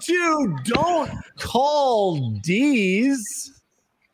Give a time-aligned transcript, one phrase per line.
[0.00, 3.52] to Don't Call Dees,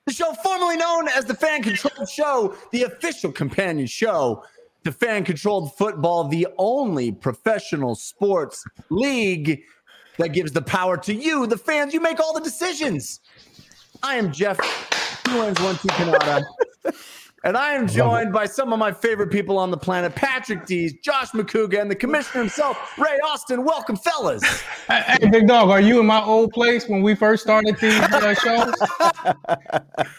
[0.07, 4.43] the show formerly known as the Fan Controlled Show, the official companion show
[4.85, 9.63] to Fan Controlled Football, the only professional sports league
[10.19, 11.95] that gives the power to you, the fans.
[11.95, 13.21] You make all the decisions.
[14.03, 14.59] I am Jeff.
[15.25, 16.45] Two one two Canada.
[17.45, 20.95] And I am joined by some of my favorite people on the planet Patrick Dees,
[21.03, 23.65] Josh Makuga, and the commissioner himself, Ray Austin.
[23.65, 24.43] Welcome, fellas.
[24.87, 27.99] Hey, hey, big dog, are you in my old place when we first started these
[27.99, 28.75] uh, shows?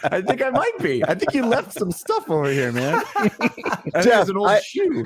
[0.06, 1.06] I think I might be.
[1.06, 3.04] I think you left some stuff over here, man.
[4.02, 5.06] Jeff, an old I- shoe.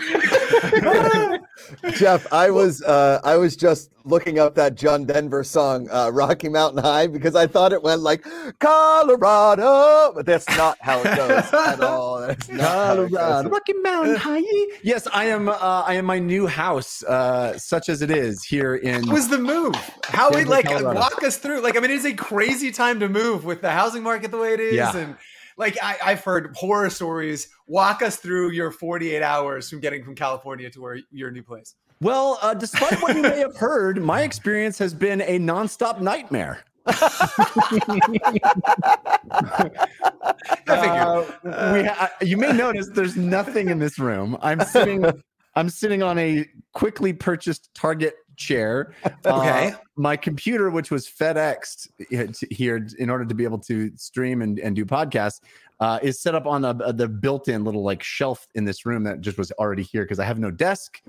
[1.92, 6.48] Jeff, I was uh, I was just looking up that John Denver song, uh, Rocky
[6.48, 8.26] Mountain High, because I thought it went like
[8.60, 12.09] Colorado, but that's not how it goes at all.
[12.18, 13.50] That's not how it Colorado.
[13.50, 14.42] Rocky Mountain High.
[14.84, 15.50] Yes, I am.
[15.50, 15.56] Uh,
[15.86, 19.06] I am my new house, uh, such as it is here in.
[19.08, 19.76] What was the move?
[20.06, 21.00] How we like Colorado.
[21.00, 21.62] walk us through?
[21.62, 24.38] Like, I mean, it is a crazy time to move with the housing market the
[24.38, 24.96] way it is, Yeah.
[24.98, 25.16] and
[25.58, 27.50] like I, I've heard horror stories.
[27.68, 31.76] Walk us through your 48 hours from getting from California to where your new place.
[32.02, 36.64] Well, uh, despite what you may have heard, my experience has been a nonstop nightmare.
[40.68, 41.26] Uh,
[41.74, 44.38] we ha- you may notice there's nothing in this room.
[44.42, 45.06] I'm sitting.
[45.56, 48.94] I'm sitting on a quickly purchased Target chair.
[49.26, 49.74] Uh, Okay.
[49.96, 51.90] my computer, which was FedExed
[52.52, 55.42] here in order to be able to stream and, and do podcasts,
[55.82, 59.22] uh, is set up on a, the built-in little like shelf in this room that
[59.22, 61.02] just was already here because I have no desk.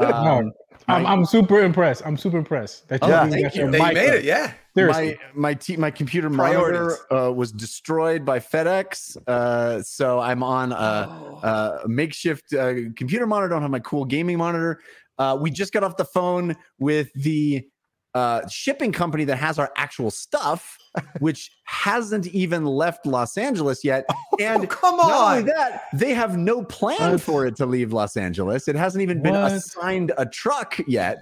[0.00, 0.52] No, Um,
[0.86, 2.02] I'm, my- I'm super impressed.
[2.06, 3.60] I'm super impressed that you, Yeah, you Thank you.
[3.62, 4.14] your That made up.
[4.16, 4.24] it.
[4.24, 4.52] Yeah.
[4.74, 5.18] Seriously.
[5.34, 6.80] my my t- my computer Priorities.
[7.10, 10.76] monitor uh, was destroyed by FedEx, uh, so I'm on a,
[11.10, 11.80] Oh.
[11.84, 13.52] a makeshift uh, computer monitor.
[13.54, 14.80] I Don't have my cool gaming monitor.
[15.18, 17.66] Uh, we just got off the phone with the
[18.14, 20.76] uh, shipping company that has our actual stuff,
[21.20, 24.04] which hasn't even left Los Angeles yet.
[24.40, 25.46] And Oh, come not only on.
[25.46, 27.20] that, they have no plan What?
[27.20, 28.68] for it to leave Los Angeles.
[28.68, 29.50] It hasn't even been What?
[29.52, 31.18] assigned a truck yet.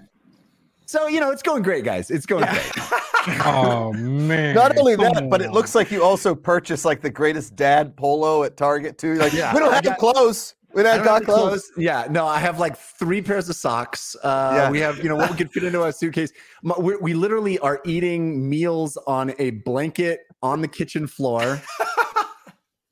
[0.84, 2.10] So you know, it's going great, guys.
[2.10, 2.72] It's going great.
[3.46, 4.54] oh man!
[4.54, 7.96] Not only Come that, but it looks like you also purchased like the greatest dad
[7.96, 9.14] polo at Target too.
[9.14, 10.54] Like Yeah, we don't have got- clothes.
[10.76, 11.48] We I don't don't got clothes.
[11.48, 11.70] clothes.
[11.78, 14.14] Yeah, no, I have like three pairs of socks.
[14.22, 14.70] Uh, Yeah.
[14.70, 16.30] We have, you know, what we could fit into a suitcase.
[16.62, 21.60] My- We, we literally are eating meals on a blanket on the kitchen floor.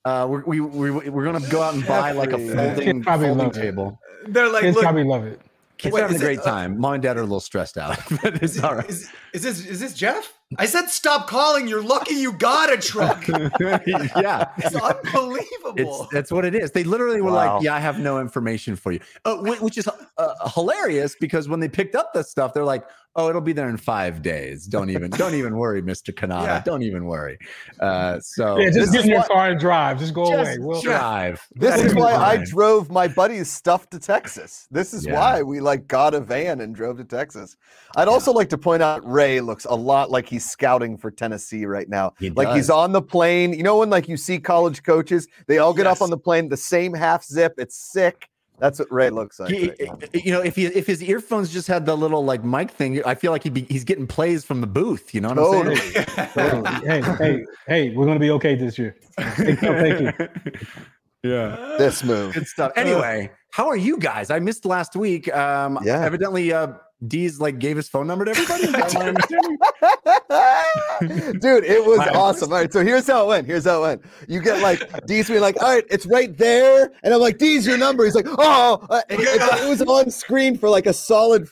[0.06, 3.50] Uh, we're, we, we, we're going to go out and buy like a folding, folding
[3.50, 3.98] table.
[4.28, 5.40] They're like, kids look, probably love it.
[5.76, 6.78] Kids Wait, are having a is it- great time.
[6.78, 8.88] Mom and dad are a little stressed out, but it's all right.
[8.88, 10.32] is, is this is this Jeff?
[10.56, 11.66] I said stop calling.
[11.66, 13.26] You're lucky you got a truck.
[13.60, 14.46] yeah.
[14.58, 15.74] It's unbelievable.
[15.76, 16.70] It's that's what it is.
[16.70, 17.56] They literally were Wow.
[17.56, 21.60] like, "Yeah, I have no information for you," uh, which is uh, hilarious because when
[21.60, 22.84] they picked up the stuff, they're like,
[23.16, 24.66] "Oh, it'll be there in five days.
[24.66, 26.44] Don't even, don't even worry, Mister Kanata.
[26.44, 26.62] Yeah.
[26.64, 27.38] Don't even worry."
[27.80, 29.98] Uh, so Yeah, just get in your what- car and drive.
[29.98, 30.56] Just go away.
[30.58, 31.40] We'll, drive.
[31.54, 34.66] This is why I drove my buddy's stuff to Texas.
[34.70, 35.14] This is Yeah.
[35.14, 37.56] why we like got a van and drove to Texas.
[37.96, 41.64] I'd also like to point out Ray looks a lot like he's scouting for Tennessee
[41.66, 42.12] right now.
[42.18, 43.52] He like he's on the plane.
[43.52, 45.96] You know when like you see college coaches, they all get Yes.
[45.98, 47.54] up on the plane, the same half zip.
[47.58, 48.28] It's sick.
[48.58, 49.50] That's what Ray looks like.
[49.50, 52.70] He- right you know, if he if his earphones just had the little like mic
[52.70, 55.14] thing, I feel like he'd be he's getting plays from the booth.
[55.14, 56.06] You know what I'm saying?
[56.34, 56.70] Totally.
[56.86, 58.96] hey, hey, hey, we're gonna be okay this year.
[59.18, 59.56] Thank you.
[59.56, 60.28] Thank you.
[61.30, 61.74] yeah.
[61.78, 62.34] This move.
[62.34, 62.72] Good stuff.
[62.76, 64.30] Anyway, how are you guys?
[64.30, 65.32] I missed last week.
[65.34, 66.00] Um, Yeah.
[66.04, 66.74] Evidently, uh,
[67.06, 68.64] Dees like gave his phone number to everybody.
[68.64, 69.58] Is that my understanding?
[71.40, 72.12] Dude, it was Wow.
[72.14, 72.52] awesome.
[72.52, 73.46] All right, so here's how it went.
[73.46, 74.02] Here's how it went.
[74.28, 77.66] You get like Dees being like, all right, it's right there, and I'm like, Dees
[77.66, 78.04] your number.
[78.04, 81.48] He's like, oh, uh, it, it- it was on screen for like a solid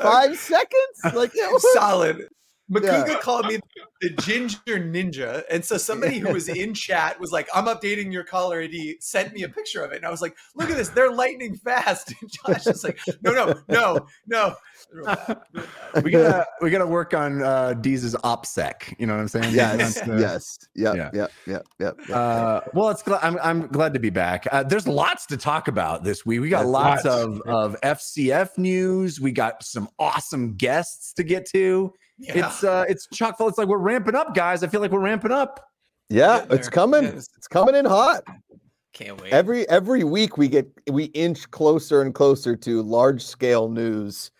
[0.00, 1.14] five seconds.
[1.14, 2.28] Like it was solid.
[2.70, 3.18] Makuga Yeah.
[3.20, 3.58] called me
[4.00, 5.42] the ginger ninja.
[5.50, 9.32] And so somebody who was in chat was like, I'm updating your caller ID, sent
[9.32, 9.96] me a picture of it.
[9.96, 12.12] And I was like, look at this, they're lightning fast.
[12.20, 14.54] And Josh is like, no, no, no, no.
[16.02, 18.94] we gotta we gotta work on uh D's OPSEC.
[18.98, 19.54] You know what I'm saying?
[19.54, 21.10] Yes, the- yes, yep, Yeah.
[21.14, 22.10] yep, yep, yep, yep.
[22.16, 24.46] Uh, well, it's glad I'm I'm glad to be back.
[24.50, 26.40] Uh, there's lots to talk about this week.
[26.40, 27.22] We got There's lots, lots.
[27.24, 29.20] of of FCF news.
[29.20, 31.92] We got some awesome guests to get to.
[32.18, 32.46] Yeah.
[32.48, 33.48] It's uh it's chock full.
[33.48, 34.62] It's like we're ramping up, guys.
[34.62, 35.64] I feel like we're ramping up.
[36.08, 37.02] yeah, it's coming.
[37.04, 38.22] Yeah, it's- It's coming in hot.
[38.94, 39.32] Can't wait.
[39.32, 44.30] Every every week we get we inch closer and closer to large scale news.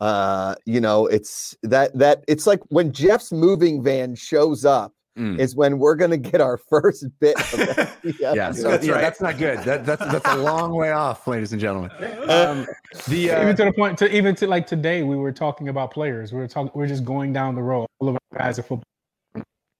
[0.00, 5.38] Uh, you know, it's that that it's like when Jeff's moving van shows up Mm.
[5.40, 7.44] is when we're going to get our first bit of
[8.02, 8.36] FBS.
[8.36, 9.00] Yeah, so That's yeah, right.
[9.00, 9.58] that's not good.
[9.60, 11.90] That, that's that's a long way off, ladies and gentlemen.
[12.28, 12.66] Um,
[13.08, 15.90] the uh, even to the point to even to like today, we were talking about
[15.90, 16.32] players.
[16.32, 16.70] We were talking.
[16.74, 17.86] We are just going down the road.
[17.98, 18.84] All of our guys are football.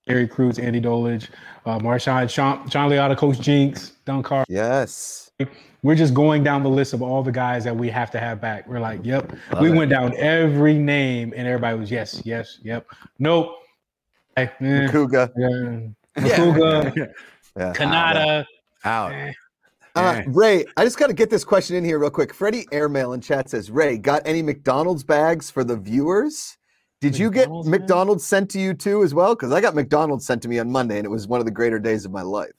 [0.08, 1.28] Gary Cruz, Andy Dolich,
[1.66, 4.44] uh, Marshawn, Sean, John Leota, Coach Jinx, Don Carr.
[4.48, 5.30] Yes.
[5.82, 8.40] We're just going down the list of all the guys that we have to have
[8.40, 8.66] back.
[8.66, 9.30] We're like, yep.
[9.52, 9.76] Love we it.
[9.76, 12.86] went down every name, and everybody was yes, yes, yep,
[13.18, 13.54] nope.
[14.46, 15.30] Hey, eh, Kuga.
[15.36, 16.26] yeah.
[16.26, 16.36] Yeah.
[16.36, 17.14] Makuga,
[17.56, 17.72] Yeah.
[17.74, 18.44] Kanata.
[18.84, 19.12] out.
[19.12, 19.32] eh.
[19.94, 22.32] Uh, Ray, I just got to get this question in here real quick.
[22.32, 26.56] Freddie Airmail in chat says, Ray, got any McDonald's bags for the viewers?
[27.00, 27.80] Did you get McDonald's bags?
[27.80, 29.34] McDonald's sent to you too as well?
[29.34, 31.52] Because I got McDonald's sent to me on Monday, and it was one of the
[31.52, 32.52] greater days of my life.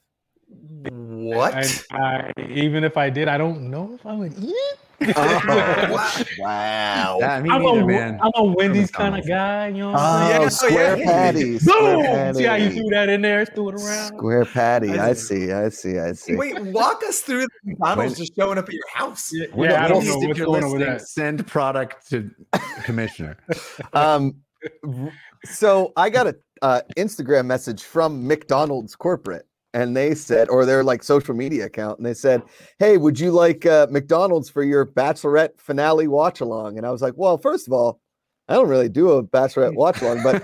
[0.90, 1.54] What?
[1.92, 4.78] I, I, even if I did, I don't know if I would eat it.
[5.00, 6.24] Wow.
[6.38, 7.16] wow.
[7.20, 8.18] Yeah, me I'm, neither, a, man.
[8.22, 9.68] I'm a Wendy's kind of guy.
[9.68, 10.42] You know what Oh, I'm saying?
[10.42, 11.04] Yeah, square yeah.
[11.06, 11.62] patties.
[11.64, 12.34] Square Boom!
[12.34, 12.78] See how you patty.
[12.80, 14.06] threw that in there, threw it around.
[14.16, 14.98] Square patty.
[14.98, 15.46] I I see.
[15.46, 15.52] see.
[15.52, 15.98] I see.
[15.98, 16.36] I see.
[16.36, 19.30] Wait, walk us through the McDonald's just showing up at your house.
[19.32, 21.02] Yeah, yeah, I don't know what's going on with that.
[21.02, 22.30] Send product to
[22.84, 23.36] commissioner.
[23.94, 24.36] Um,
[25.44, 30.82] so I got a uh, Instagram message from McDonald's corporate, and they said, or their
[30.82, 32.42] like social media account, and they said,
[32.78, 37.02] "Hey, would you like uh, McDonald's for your Bachelorette finale watch along?" And I was
[37.02, 38.00] like, "Well, first of all,
[38.48, 40.42] I don't really do a Bachelorette watch along, but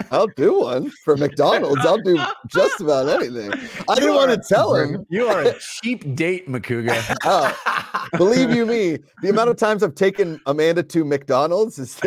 [0.10, 1.84] I'll do one for McDonald's.
[1.86, 2.18] I'll do
[2.48, 3.50] just about anything."
[3.88, 5.06] I didn't want to tell him.
[5.08, 7.16] You are a cheap date, Makuga.
[7.24, 11.98] Oh, believe you me, the amount of times I've taken Amanda to McDonald's is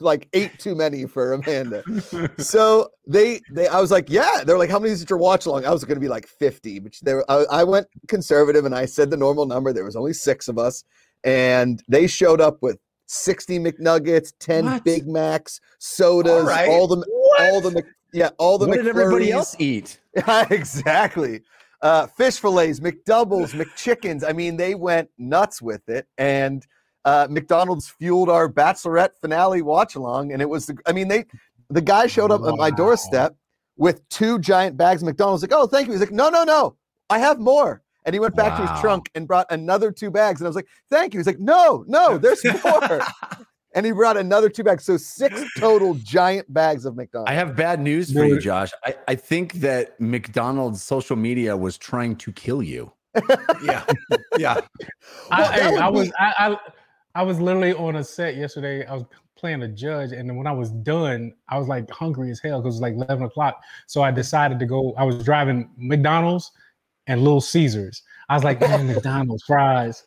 [0.00, 1.82] like eight too many for Amanda.
[2.38, 4.42] So they they I was like, yeah.
[4.44, 5.64] They're like, how many is your watch along?
[5.64, 8.74] I was going to be like fifty, but they were, I, I went conservative and
[8.74, 9.72] I said the normal number.
[9.72, 10.84] There was only six of us,
[11.24, 12.78] and they showed up with.
[13.08, 14.84] 60 McNuggets, 10 What?
[14.84, 16.68] Big Macs, sodas, All right.
[16.68, 16.96] all the
[17.38, 20.00] all the Mc, yeah, all the what did everybody else eat?
[20.50, 21.42] exactly.
[21.82, 24.28] Uh, fish fillets, McDoubles, McChickens.
[24.28, 26.66] I mean, they went nuts with it, and
[27.06, 30.32] uh, McDonald's fueled our Bachelorette finale watch along.
[30.32, 31.24] And it was, the, I mean, they,
[31.70, 33.34] the guy showed up at my doorstep
[33.76, 35.42] with two giant bags of McDonald's.
[35.42, 35.92] Like, oh, thank you.
[35.92, 36.76] He's like, no, no, no,
[37.08, 37.80] I have more.
[38.04, 40.40] And he went back to his trunk and brought another two bags.
[40.40, 41.20] And I was like, thank you.
[41.20, 43.00] He's like, no, no, there's more.
[43.74, 44.84] and he brought another two bags.
[44.84, 47.30] So six total giant bags of McDonald's.
[47.30, 48.72] I have bad news for you, Josh.
[48.84, 52.92] I, I think that McDonald's social media was trying to kill you.
[53.64, 53.84] yeah,
[54.38, 54.60] yeah.
[55.30, 56.58] I, Well, that hey, I was be- I, I
[57.16, 58.84] I was literally on a set yesterday.
[58.84, 59.04] I was
[59.36, 62.74] playing a judge, and when I was done, I was like hungry as hell because
[62.74, 63.62] it was like eleven o'clock.
[63.86, 64.94] So I decided to go.
[64.98, 66.52] I was driving McDonald's
[67.06, 68.02] and Little Caesars.
[68.28, 70.04] I was like, man, McDonald's fries.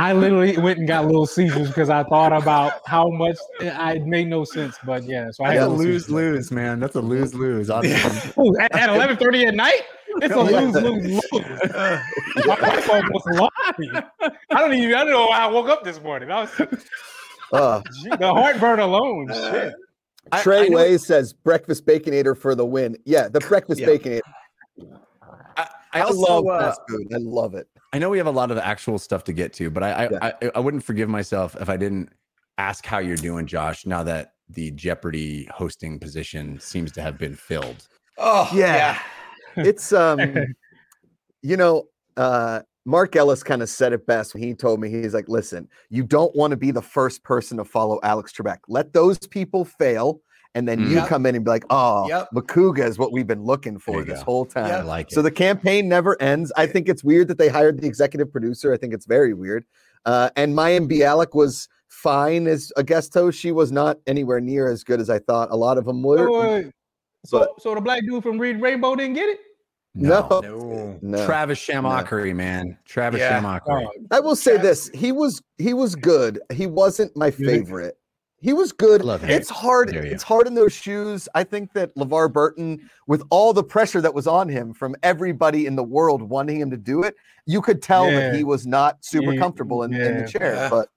[0.00, 3.94] I literally went and got Little Caesars because I thought about how much eh, I
[3.94, 4.76] it made no sense.
[4.86, 6.10] But yeah, so I had a lose Caesars.
[6.10, 6.78] lose, man.
[6.78, 7.68] That's a lose lose.
[7.68, 9.82] Ooh, at, at eleven thirty at night.
[10.22, 10.60] It's a Yeah.
[10.60, 11.60] lose lose lose.
[12.46, 13.90] My wife almost lost me.
[13.92, 14.94] I don't even.
[14.94, 16.30] I don't know how I woke up this morning.
[16.30, 16.50] I was
[17.52, 17.80] Uh,
[18.18, 19.28] the heartburn alone.
[19.32, 19.74] Shit.
[20.42, 22.96] Trey I know- Way says breakfast baconator for the win.
[23.06, 23.88] Yeah, the breakfast Yeah.
[23.88, 24.20] baconator.
[25.56, 27.06] I, I, I also love uh, fast food.
[27.14, 27.66] I love it.
[27.92, 30.08] I know we have a lot of actual stuff to get to, but I I,
[30.10, 30.18] Yeah.
[30.42, 32.10] I I wouldn't forgive myself if I didn't
[32.58, 33.86] ask how you're doing, Josh.
[33.86, 37.88] Now that the Jeopardy hosting position seems to have been filled.
[38.18, 38.76] Oh Yeah.
[38.76, 38.98] yeah.
[39.66, 40.20] It's um,
[41.42, 41.84] you know,
[42.16, 45.68] uh, Mark Ellis kind of said it best when he told me he's like, listen,
[45.90, 48.58] you don't want to be the first person to follow Alex Trebek.
[48.68, 50.20] Let those people fail.
[50.54, 51.08] And then you Yep.
[51.08, 52.28] come in and be like, oh, Yep.
[52.34, 54.24] Makuga is what we've been looking for this go.
[54.24, 54.64] whole time.
[54.64, 54.84] I Yep.
[54.86, 55.14] like it.
[55.14, 56.50] So the campaign never ends.
[56.56, 58.72] I think it's weird that they hired the executive producer.
[58.72, 59.66] I think it's very weird.
[60.06, 63.38] Uh, and Mayim Bialik was fine as a guest host.
[63.38, 65.50] She was not anywhere near as good as I thought.
[65.50, 66.26] A lot of them were.
[66.26, 66.62] So, uh,
[67.26, 69.40] so, so the black dude from Read Rainbow didn't get it.
[69.94, 70.40] No.
[70.42, 71.26] no, No.
[71.26, 72.78] Travis Shamockery, man.
[72.84, 73.40] Travis Yeah.
[73.40, 73.86] Shamockery.
[74.10, 76.40] I will say this: he was he was good.
[76.52, 77.96] He wasn't my favorite.
[78.40, 79.04] He was good.
[79.04, 79.30] Love him.
[79.30, 79.92] It's hard.
[79.96, 81.28] It's hard in those shoes.
[81.34, 85.66] I think that LeVar Burton, with all the pressure that was on him from everybody
[85.66, 87.16] in the world wanting him to do it,
[87.46, 90.54] you could tell that he was not super Yeah, comfortable in, in the chair.
[90.54, 90.68] Yeah.
[90.70, 90.88] But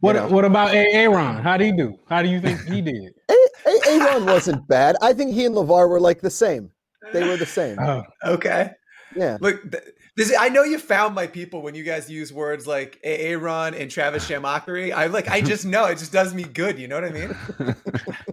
[0.00, 0.28] what know.
[0.28, 1.36] What about Aaron?
[1.42, 1.98] How would he do?
[2.08, 3.12] How do you think he did?
[3.30, 4.96] A- A- Aaron wasn't bad.
[5.02, 6.70] I think he and LeVar were like the same.
[7.12, 7.78] They were the same.
[7.78, 8.70] Oh, Okay.
[9.16, 9.38] Yeah.
[9.40, 9.82] Look, th-
[10.18, 13.90] this I know you found my people when you guys use words like Aaron and
[13.90, 14.92] Travis Shamockery.
[14.92, 16.78] I like I just know it just does me good.
[16.78, 17.34] You know what I mean?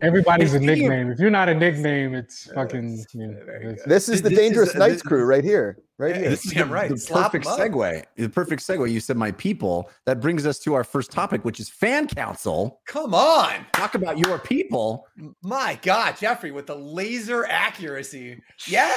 [0.01, 1.11] everybody's a nickname.
[1.11, 3.05] If you're not a nickname, it's fucking.
[3.13, 5.43] You know, Very it's- This is the This is Dangerous a- Knights this- crew right
[5.43, 5.77] here.
[5.97, 6.29] Right eh, Yeah, here.
[6.29, 6.89] This is the, right.
[6.89, 8.03] the perfect segue.
[8.15, 8.91] The perfect segue.
[8.91, 9.89] You said my people.
[10.05, 12.81] That brings us to our first topic, which is fan council.
[12.85, 13.65] Come on.
[13.73, 15.07] Talk about your people.
[15.41, 18.41] My God, Jeffrey, with the laser accuracy.
[18.67, 18.93] Yeah,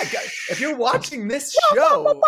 [0.51, 2.21] if you're watching this show,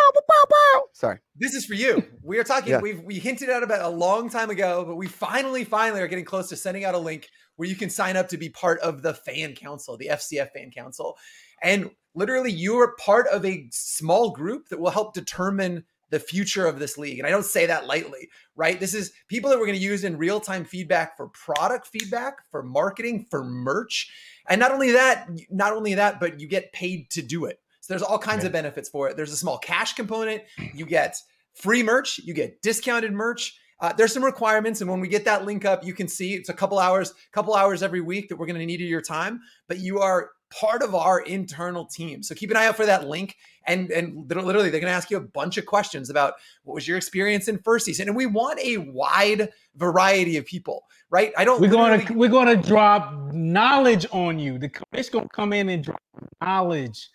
[0.93, 1.19] Sorry.
[1.37, 2.05] this is for you.
[2.23, 2.71] We are talking.
[2.71, 2.81] Yeah.
[2.81, 6.25] We've we hinted at about a long time ago, but we finally, finally are getting
[6.25, 9.03] close to sending out a link where you can sign up to be part of
[9.03, 11.17] the fan council, the FCF fan council,
[11.63, 16.67] and literally you are part of a small group that will help determine the future
[16.67, 17.19] of this league.
[17.19, 18.79] And I don't say that lightly, right?
[18.79, 22.39] This is people that we're going to use in real time feedback for product feedback,
[22.51, 24.11] for marketing, for merch.
[24.49, 27.61] And not only that, not only that, but you get paid to do it.
[27.81, 29.17] So there's all kinds of benefits for it.
[29.17, 30.43] There's a small cash component.
[30.75, 31.17] You get
[31.55, 33.57] free merch, you get discounted merch.
[33.81, 36.51] Uh, there's some requirements, and when we get that link up, you can see it's
[36.51, 39.41] a couple hours, couple hours every week that we're going to need of your time.
[39.69, 43.07] But you are part of our internal team, so keep an eye out for that
[43.09, 43.37] link.
[43.67, 46.89] And and literally, they're going to ask you a bunch of questions about what was
[46.89, 51.33] your experience in first season, and we want a wide variety of people, right?
[51.37, 51.61] I don't.
[51.61, 54.59] We're going to we're going to drop knowledge on you.
[54.59, 56.01] The it's going to come in and drop
[56.41, 57.11] knowledge,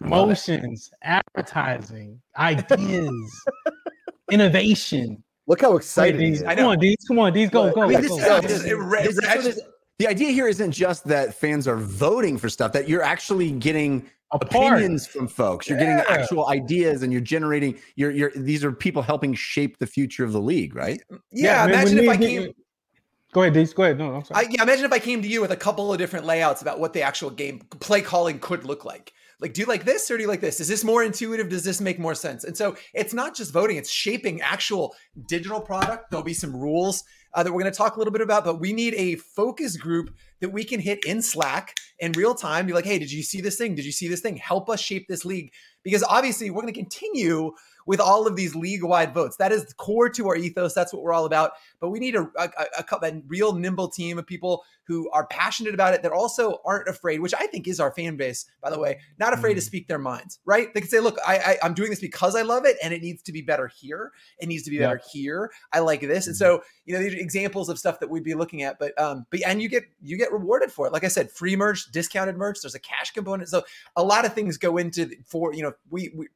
[0.00, 3.44] motions, advertising, ideas,
[4.30, 5.22] innovation.
[5.46, 6.42] Look how excited these.
[6.42, 6.70] I come know.
[6.72, 6.96] on, these.
[7.06, 7.50] Come on, these.
[7.50, 7.82] Go, go.
[7.82, 8.16] I mean, go, this go.
[8.18, 9.60] is- Yeah, this- it re- this- this-
[9.98, 14.08] the idea here isn't just that fans are voting for stuff; that you're actually getting
[14.32, 15.68] opinions from folks.
[15.68, 15.96] You're Yeah.
[16.04, 17.78] getting actual ideas, and you're generating.
[17.96, 18.30] You're, you're.
[18.36, 21.00] These are people helping shape the future of the league, right?
[21.32, 22.52] yeah, man, imagine when if I we- came.
[23.32, 23.74] Go ahead, Dees.
[23.74, 23.98] Go ahead.
[23.98, 24.46] No, I'm sorry.
[24.46, 26.80] I, yeah, imagine if I came to you with a couple of different layouts about
[26.80, 29.12] what the actual game play calling could look like.
[29.38, 30.60] Like, do you like this or do you like this?
[30.60, 31.48] Is this more intuitive?
[31.50, 32.44] Does this make more sense?
[32.44, 36.10] And so it's not just voting; it's shaping actual digital product.
[36.10, 38.60] There'll be some rules uh, that we're going to talk a little bit about, but
[38.60, 42.66] we need a focus group that we can hit in Slack in real time.
[42.66, 43.74] Be like, hey, did you see this thing?
[43.74, 44.36] Did you see this thing?
[44.36, 47.52] Help us shape this league because obviously we're going to continue
[47.88, 49.38] with all of these league-wide votes.
[49.38, 50.74] That is core to our ethos.
[50.74, 51.52] That's what we're all about.
[51.80, 55.72] But we need a, a, a, a real nimble team of people who are passionate
[55.72, 58.78] about it that also aren't afraid, which I think is our fan base, by the
[58.78, 60.72] way, not afraid to speak their minds, right?
[60.74, 63.02] They can say, look, I, I, I'm doing this because I love it and it
[63.02, 64.12] needs to be better here.
[64.38, 65.50] It needs to be better here.
[65.72, 66.26] I like this.
[66.26, 68.78] And so, you know, these are examples of stuff that we'd be looking at.
[68.78, 70.92] But um, but and you get you get rewarded for it.
[70.92, 73.48] Like I said, free merch, discounted merch, there's a cash component.
[73.48, 73.64] So
[73.96, 76.28] a lot of things go into the- for, you know, we we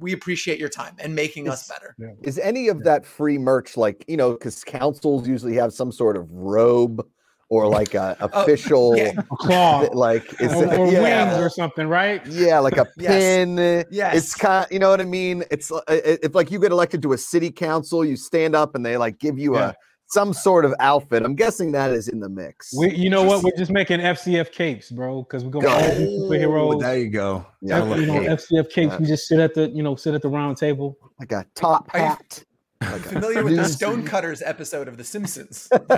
[0.00, 2.16] we appreciate your time and making us It's- better.
[2.22, 6.16] Is any of that free merch like you know because councils usually have some sort
[6.16, 7.06] of robe
[7.50, 9.12] or like a official Oh, yeah.
[9.18, 12.26] a claw like is or, it- or yeah, wings or something, right?
[12.26, 13.58] yeah like a pin
[13.90, 14.16] Yes.
[14.16, 17.02] it's kind you know what i mean it's uh, it- if like you get elected
[17.02, 19.70] to a city council you stand up and they like give you Yeah.
[19.70, 19.74] a
[20.14, 23.42] some sort of outfit i'm guessing that is in the mix We, you know what?
[23.44, 25.70] We're just making FCF capes, bro, because we're going Go.
[25.78, 26.80] to Oh, superheroes.
[26.80, 27.44] there you go.
[27.60, 28.28] Yeah, I love you know, it.
[28.40, 28.92] FCF capes.
[28.92, 28.98] Yeah.
[28.98, 30.96] We just sit at the, you know, sit at the round table.
[31.20, 32.42] like a top hat
[32.80, 35.68] like Familiar with the Stonecutters episode of The Simpsons?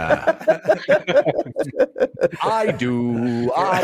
[2.42, 3.50] I do.
[3.56, 3.80] I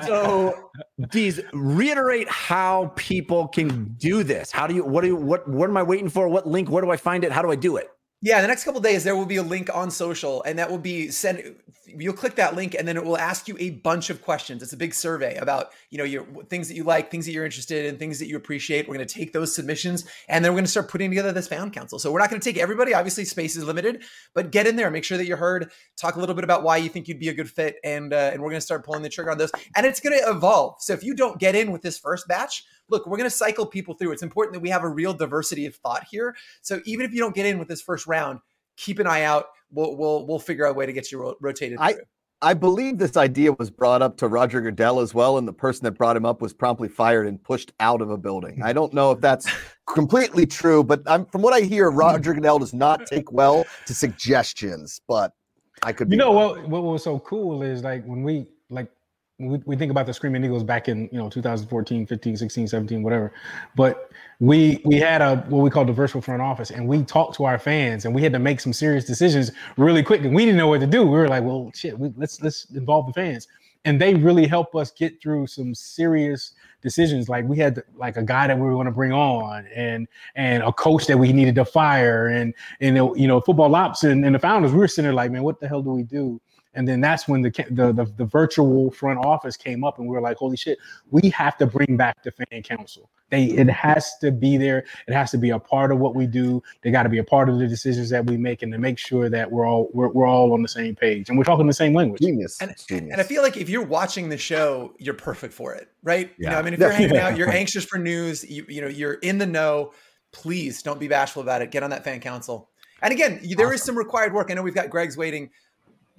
[0.00, 0.06] do.
[0.06, 0.70] So,
[1.10, 4.50] Dees, reiterate how people can do this.
[4.50, 4.84] How do you?
[4.84, 5.16] What do you?
[5.16, 5.46] What?
[5.48, 6.28] What am I waiting for?
[6.28, 6.70] What link?
[6.70, 7.32] Where do I find it?
[7.32, 7.88] How do I do it?
[8.22, 10.78] Yeah, the next couple days there will be a link on social, and that will
[10.78, 11.56] be sent.
[11.86, 14.62] You'll click that link, and then it will ask you a bunch of questions.
[14.62, 17.46] It's a big survey about you know your things that you like, things that you're
[17.46, 18.86] interested in, things that you appreciate.
[18.86, 21.48] We're going to take those submissions, and then we're going to start putting together this
[21.48, 21.98] fan council.
[21.98, 22.92] So we're not going to take everybody.
[22.92, 24.02] Obviously, space is limited,
[24.34, 25.70] but get in there, make sure that you're heard.
[25.96, 28.30] Talk a little bit about why you think you'd be a good fit, and uh,
[28.34, 29.50] and we're going to start pulling the trigger on those.
[29.76, 30.74] And it's going to evolve.
[30.80, 33.66] So if you don't get in with this first batch, look, we're going to cycle
[33.66, 34.12] people through.
[34.12, 36.36] It's important that we have a real diversity of thought here.
[36.62, 38.40] So even if you don't get in with this first round
[38.80, 39.46] keep an eye out.
[39.72, 41.78] We'll we'll we'll figure out a way to get you ro- rotated.
[41.80, 42.02] I- through.
[42.42, 45.84] I believe this idea was brought up to Roger Goodell as well, and the person
[45.84, 48.62] that brought him up was promptly fired and pushed out of a building.
[48.62, 49.46] I don't know if that's
[49.86, 51.98] completely true, but I'm, from what I hear, mm-hmm.
[51.98, 55.02] Roger Goodell does not take well to suggestions.
[55.06, 55.34] But
[55.82, 56.62] I could, be You know wrong.
[56.62, 56.68] what?
[56.70, 58.99] What was so cool is like when we like when
[59.40, 63.02] we, we think about the Screaming Eagles back in you know 2014, 15, 16, 17,
[63.02, 63.32] whatever.
[63.74, 67.36] But we we had a what we call the virtual front office, and we talked
[67.36, 70.44] to our fans, and we had to make some serious decisions really quick, and we
[70.44, 71.02] didn't know what to do.
[71.02, 73.48] We were like, well, shit, we, let's let's involve the fans,
[73.84, 77.28] and they really helped us get through some serious decisions.
[77.28, 80.62] Like we had like a guy that we were going to bring on, and and
[80.62, 84.34] a coach that we needed to fire, and and you know football ops and, and
[84.34, 86.40] the founders, we were sitting there like, man, what the hell do we do?
[86.74, 90.14] And then that's when the, the the the virtual front office came up, and we
[90.14, 90.78] were like, "Holy shit,
[91.10, 93.10] we have to bring back the fan council.
[93.30, 94.84] They it has to be there.
[95.08, 96.62] It has to be a part of what we do.
[96.82, 98.98] They got to be a part of the decisions that we make, and to make
[98.98, 101.72] sure that we're all we're, we're all on the same page and we're talking the
[101.72, 102.60] same language." Genius.
[102.60, 103.12] And, Genius.
[103.12, 106.28] and I feel like if you're watching the show, you're perfect for it, right?
[106.38, 106.50] You Yeah.
[106.50, 109.14] know, I mean, if you're hanging out, you're anxious for news, you, you know, you're
[109.14, 109.92] in the know.
[110.32, 111.72] Please don't be bashful about it.
[111.72, 112.70] Get on that fan council.
[113.02, 114.52] And again, you- there is some required work.
[114.52, 115.50] I know we've got Greg's waiting.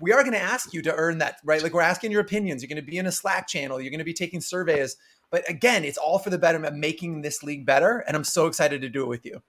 [0.01, 1.61] We are going to ask you to earn that, right?
[1.61, 2.61] Like we're asking your opinions.
[2.61, 3.79] You're going to be in a Slack channel.
[3.79, 4.97] You're going to be taking surveys.
[5.29, 7.99] But again, it's all for the betterment of making this league better.
[8.07, 9.41] And I'm so excited to do it with you.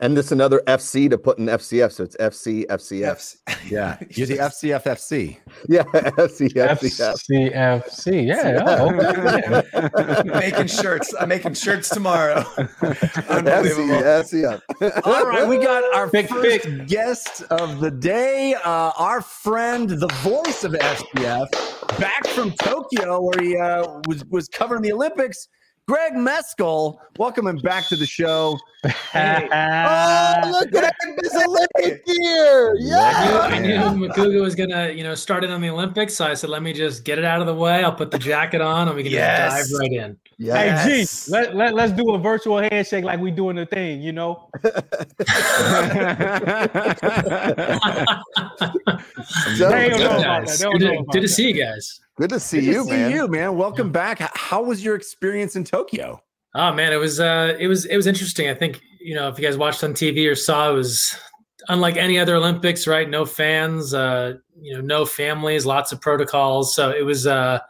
[0.00, 3.00] And this another FC to put in FCF, so it's FC FCF.
[3.00, 3.36] Yes.
[3.70, 5.38] Yeah, you're the FCFFC.
[5.68, 7.24] Yeah, FC FCF.
[7.52, 8.62] FCFC, yeah.
[8.66, 10.20] Oh, okay.
[10.20, 11.14] I'm making shirts.
[11.18, 12.40] I'm making shirts tomorrow.
[12.42, 14.02] FC, Unbelievable.
[14.02, 14.60] FCF.
[15.04, 16.86] All right, we got our Pick, first pick.
[16.86, 23.42] guest of the day, uh, our friend, the voice of FCF, back from Tokyo, where
[23.42, 25.48] he uh, was was covering the Olympics.
[25.88, 28.58] Greg Mescall, welcome him back to the show.
[29.14, 32.72] Oh, look at his Olympic gear.
[32.72, 33.24] I Yeah.
[33.26, 33.58] knew, I
[33.94, 36.62] knew Makuga was gonna, you know, start it on the Olympics, so I said, "Let
[36.62, 37.82] me just get it out of the way.
[37.82, 39.58] I'll put the jacket on, and we can Yes.
[39.58, 40.56] just dive right in." Yeah.
[40.56, 40.66] Hey,
[41.00, 41.26] Yes.
[41.26, 44.48] G, let, let, let's do a virtual handshake like we doing the thing, you know?
[49.56, 50.58] So, know Good, guys.
[50.58, 50.58] that.
[50.58, 52.00] They don't Good, know to, good to see you guys.
[52.16, 53.10] Good to see Good to you, see man.
[53.10, 53.56] you, man.
[53.56, 54.18] Welcome back.
[54.34, 56.20] How was your experience in Tokyo?
[56.54, 58.48] Oh man, it was uh, it was it was interesting.
[58.48, 61.16] I think you know if you guys watched on TV or saw, it was
[61.68, 63.08] unlike any other Olympics, right?
[63.08, 66.74] No fans, uh, you know, no families, lots of protocols.
[66.74, 67.26] So it was.
[67.26, 67.60] Uh,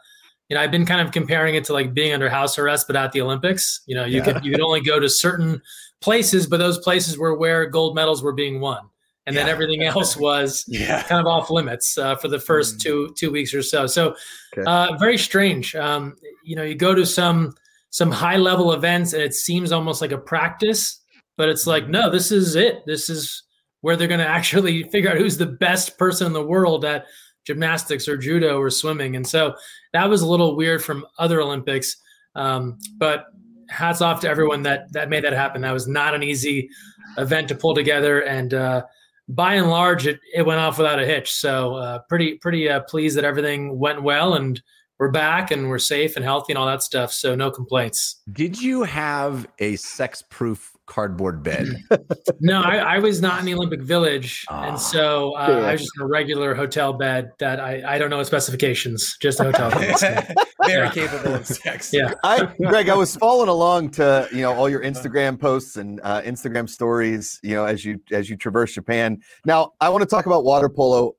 [0.49, 2.95] you know, I've been kind of comparing it to like being under house arrest, but
[2.95, 3.81] at the Olympics.
[3.85, 5.61] You know, you could you could only go to certain
[5.99, 8.87] places, but those places were where gold medals were being won,
[9.27, 11.03] and then everything else was Yeah.
[11.03, 12.81] kind of off limits uh, for the first Mm.
[12.81, 13.85] two two weeks or so.
[13.85, 14.15] So
[14.57, 14.63] Okay.
[14.65, 15.75] uh, very strange.
[15.75, 17.53] Um, you know, you go to some
[17.91, 20.99] some high level events and it seems almost like a practice,
[21.37, 22.83] but it's like no, this is it.
[22.87, 23.43] This is
[23.81, 27.05] where they're going to actually figure out who's the best person in the world at
[27.45, 29.15] gymnastics or judo or swimming.
[29.15, 29.53] And so
[29.93, 31.95] that was a little weird from other Olympics.
[32.35, 33.25] Um, but
[33.69, 35.61] hats off to everyone that that made that happen.
[35.61, 36.69] That was not an easy
[37.17, 38.83] event to pull together, and uh,
[39.27, 41.31] by and large, it, it went off without a hitch.
[41.31, 44.61] So uh, pretty pretty uh, pleased that everything went well, and
[44.99, 47.11] we're back and we're safe and healthy and all that stuff.
[47.11, 48.21] So no complaints.
[48.31, 51.67] Did you have a sex-proof cardboard bed?
[52.39, 55.81] No, I, I was not in the Olympic Village, Ah, and so uh, I was
[55.81, 59.71] just in a regular hotel bed that I, I don't know specifications, just a hotel
[59.71, 59.95] bed.
[60.65, 60.91] Very Yeah.
[60.91, 61.91] capable of sex.
[61.91, 62.13] Yeah.
[62.23, 66.21] I, Greg, I was following along to you know all your Instagram posts and uh,
[66.21, 67.39] Instagram stories.
[67.43, 69.19] You know, as you as you traverse Japan.
[69.45, 71.15] Now, I want to talk about water polo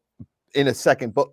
[0.55, 1.29] in a second, but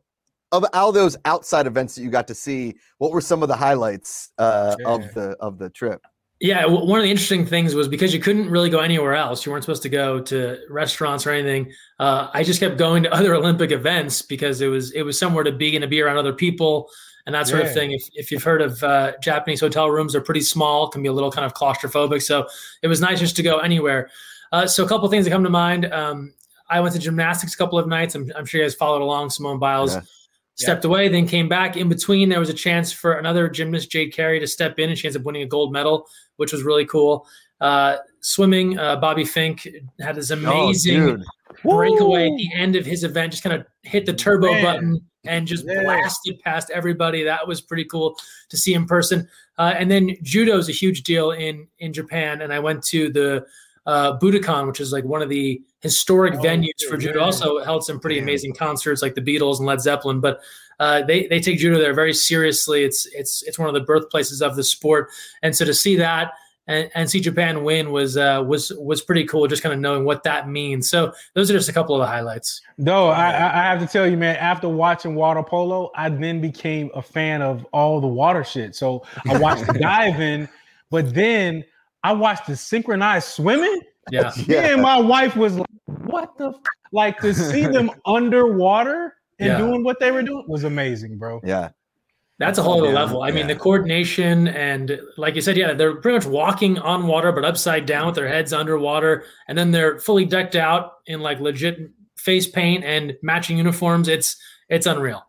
[0.51, 3.55] of all those outside events that you got to see, what were some of the
[3.55, 4.87] highlights uh, Yeah.
[4.87, 6.01] of the of the trip?
[6.41, 9.45] Yeah, one of the interesting things was because you couldn't really go anywhere else.
[9.45, 11.71] You weren't supposed to go to restaurants or anything.
[11.97, 15.45] Uh, I just kept going to other Olympic events because it was it was somewhere
[15.45, 16.89] to be and to be around other people
[17.25, 17.91] and that sort of thing.
[17.91, 21.13] If if you've heard of uh, Japanese hotel rooms, they're pretty small, can be a
[21.13, 22.21] little kind of claustrophobic.
[22.21, 22.47] So
[22.81, 24.09] it was nice just to go anywhere.
[24.51, 25.91] Uh, so a couple of things that come to mind.
[25.91, 26.33] Um,
[26.69, 28.13] I went to gymnastics a couple of nights.
[28.15, 29.29] I'm, I'm sure you guys followed along.
[29.29, 30.01] Simone Biles Yeah.
[30.55, 31.77] stepped away, then came back.
[31.77, 34.97] In between, there was a chance for another gymnast, Jade Carey, to step in, and
[34.97, 37.27] she ends up winning a gold medal, which was really cool.
[37.61, 41.23] Uh, swimming, uh, Bobby Finke had this amazing
[41.63, 44.63] Oh, breakaway at the end of his event, just kind of hit the turbo Man.
[44.63, 45.83] button and just Yeah.
[45.83, 47.23] blasted past everybody.
[47.23, 48.17] That was pretty cool
[48.49, 49.27] to see in person.
[49.57, 53.09] Uh, and then judo is a huge deal in in Japan, and I went to
[53.09, 53.45] the
[53.87, 57.19] uh, Budokan, which is like one of the historic Oh, venues for judo.
[57.19, 57.25] yeah.
[57.25, 58.23] Also held some pretty Yeah.
[58.23, 60.41] amazing concerts like the Beatles and Led Zeppelin, but
[60.79, 62.83] uh, they they take judo there very seriously.
[62.83, 65.09] It's it's it's one of the birthplaces of the sport,
[65.41, 66.33] and so to see that
[66.67, 69.47] and, and see Japan win was uh, was was pretty cool.
[69.47, 70.89] Just kind of knowing what that means.
[70.89, 72.61] So those are just a couple of the highlights.
[72.77, 74.35] No, I, I I have to tell you, man.
[74.37, 78.75] After watching water polo, I then became a fan of all the water shit.
[78.75, 80.49] So I watched the diving,
[80.89, 81.63] but then
[82.03, 83.81] I watched the synchronized swimming.
[84.11, 84.31] Yeah.
[84.47, 86.55] Me and my wife was like, "What the f-?
[86.91, 89.57] like to see them underwater and Yeah.
[89.57, 91.69] doing what they were doing was amazing, bro." Yeah.
[92.37, 93.23] That's a whole other Yeah, level.
[93.23, 97.31] I mean, the coordination and, like you said, yeah, they're pretty much walking on water,
[97.31, 101.39] but upside down with their heads underwater, and then they're fully decked out in like
[101.39, 101.77] legit
[102.17, 104.09] face paint and matching uniforms.
[104.09, 104.35] It's
[104.67, 105.23] it's unreal.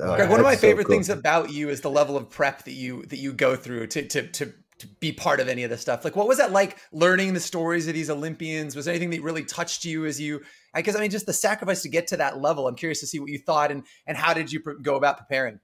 [0.00, 0.96] Oh, Greg, one of my that's so favorite cool.
[0.96, 4.06] things about you is the level of prep that you that you go through to
[4.08, 4.52] to to
[4.84, 6.04] to be part of any of this stuff.
[6.04, 8.76] Like, what was that like learning the stories of these Olympians?
[8.76, 10.40] Was there anything that really touched you as you
[10.74, 12.68] Because I mean, just the sacrifice to get to that level.
[12.68, 15.18] I'm curious to see what you thought and and how did you pr- go about
[15.18, 15.60] preparing.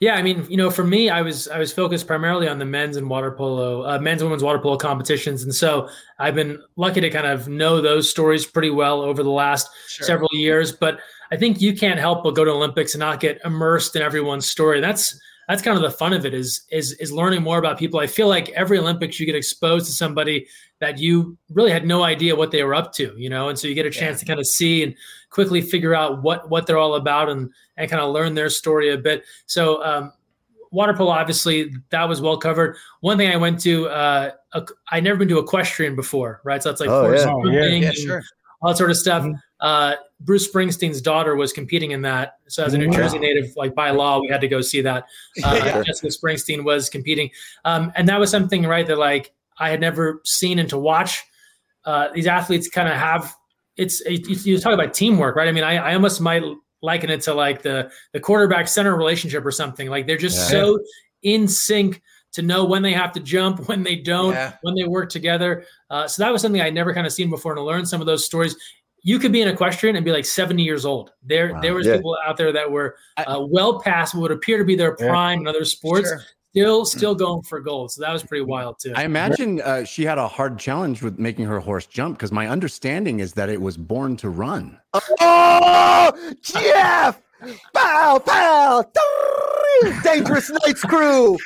[0.00, 2.64] Yeah, I mean, you know, for me, I was I was focused primarily on the
[2.64, 6.58] men's and water polo, uh, men's and women's water polo competitions, and so I've been
[6.76, 10.06] lucky to kind of know those stories pretty well over the last Sure.
[10.06, 10.72] several years.
[10.72, 10.98] But
[11.30, 14.48] I think you can't help but go to Olympics and not get immersed in everyone's
[14.48, 14.80] story.
[14.80, 15.18] That's
[15.50, 17.98] that's kind of the fun of it is is is learning more about people.
[17.98, 20.46] I feel like every Olympics you get exposed to somebody
[20.78, 23.66] that you really had no idea what they were up to, you know, and so
[23.66, 24.94] you get a chance to kind of see and
[25.30, 28.90] quickly figure out what what they're all about and and kind of learn their story
[28.90, 29.24] a bit.
[29.46, 30.12] So um,
[30.70, 32.76] water polo, obviously, that was well covered.
[33.00, 36.62] One thing I went to, uh, a, I never been to equestrian before, right?
[36.62, 37.32] So it's like Oh, horse yeah.
[37.32, 37.64] Oh, yeah.
[37.64, 38.22] Yeah, sure.
[38.62, 39.24] all that sort of stuff.
[39.24, 39.34] Mhm.
[39.60, 42.38] Uh, Bruce Springsteen's daughter was competing in that.
[42.48, 42.96] So as a New Wow.
[42.96, 45.06] Jersey native, like by law, we had to go see that.
[45.44, 45.82] Uh, Yeah.
[45.82, 47.30] Jessica Springsteen was competing,
[47.64, 51.22] um, and that was something right that like I had never seen and to watch.
[51.84, 53.34] Uh, these athletes kind of have
[53.76, 55.48] it's it, you talk about teamwork, right?
[55.48, 56.42] I mean, I, I almost might
[56.82, 59.88] liken it to like the the quarterback center relationship or something.
[59.88, 60.60] Like they're just Yeah.
[60.60, 60.78] so
[61.22, 64.54] in sync to know when they have to jump, when they don't, Yeah.
[64.62, 65.64] when they work together.
[65.88, 68.00] Uh, so that was something I'd never kind of seen before, and to learn some
[68.00, 68.56] of those stories.
[69.02, 71.12] You could be an equestrian and be like 70 years old.
[71.22, 71.60] There, Wow.
[71.60, 71.96] there was Yeah.
[71.96, 75.08] people out there that were uh, well past what would appear to be their Yeah.
[75.08, 76.20] prime in other sports, Sure.
[76.50, 77.92] still, still going for gold.
[77.92, 78.92] So that was pretty wild too.
[78.96, 82.48] I imagine uh, she had a hard challenge with making her horse jump because my
[82.48, 84.78] understanding is that it was born to run.
[85.20, 87.20] Oh, Jeff!
[87.74, 88.82] Pow, pow!
[88.82, 89.92] Three!
[90.02, 91.38] Dangerous Nights crew.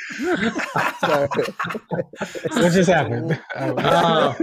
[2.51, 3.39] What just happened?
[3.55, 4.33] Uh,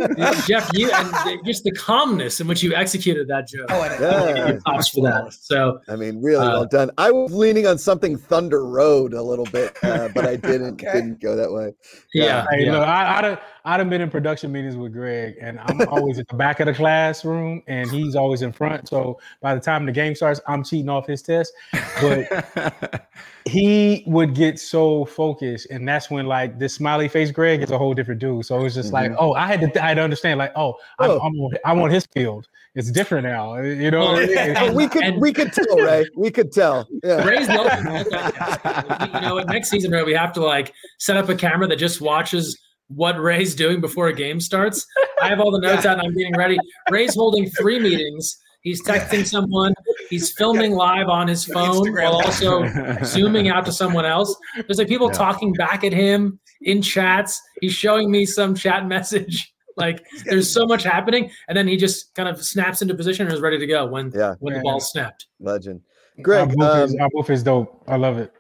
[0.47, 3.67] Jeff, you and just the calmness in which you executed that joke.
[3.71, 4.49] Oh, and Yeah.
[4.53, 5.33] You props for that.
[5.35, 6.91] So I mean, really Uh, well done.
[6.99, 10.93] I was leaning on something Thunder Road a little bit, uh, but I didn't Okay.
[10.93, 11.75] didn't go that way.
[12.15, 12.73] yeah, Hey, yeah.
[12.73, 16.19] look, I, I'd have, I'd have been in production meetings with Greg, and I'm always
[16.19, 18.89] at the back of the classroom, and he's always in front.
[18.89, 21.53] So by the time the game starts, I'm cheating off his test.
[22.01, 23.09] But
[23.45, 27.79] he would get so focused, and that's when like this smiley face Greg is a
[27.79, 28.45] whole different dude.
[28.47, 29.21] So it's just like, mm-hmm.
[29.21, 31.19] oh, I had to, I had to understand, like, oh, I'm, Oh.
[31.21, 32.49] I'm, on, I'm on his field.
[32.75, 34.03] It's different now, you know.
[34.03, 36.07] Oh, well, It's- Oh, we could And- we could tell, Ray.
[36.17, 36.89] We could tell.
[37.05, 37.23] Yeah.
[37.23, 41.69] Ray's the you know, next season, Ray, we have to like set up a camera
[41.69, 42.59] that just watches
[42.95, 44.87] what Ray's doing before a game starts.
[45.21, 46.59] I have all the notes out and I'm getting ready.
[46.91, 48.37] Ray's holding three meetings.
[48.63, 49.75] He's texting someone.
[50.09, 52.03] He's filming live on his phone Instagram.
[52.03, 54.35] while also zooming out to someone else.
[54.55, 55.15] There's like people Yeah.
[55.19, 57.41] talking back at him in chats.
[57.61, 59.49] He's showing me some chat message.
[59.75, 63.35] Like there's so much happening, and then he just kind of snaps into position and
[63.35, 64.35] is ready to go when Yeah.
[64.39, 64.63] when the Yeah.
[64.65, 65.29] ball's snapped.
[65.41, 65.81] Legend.
[66.19, 67.83] our Greg, booth, um, is, our booth is dope.
[67.89, 68.31] I love it.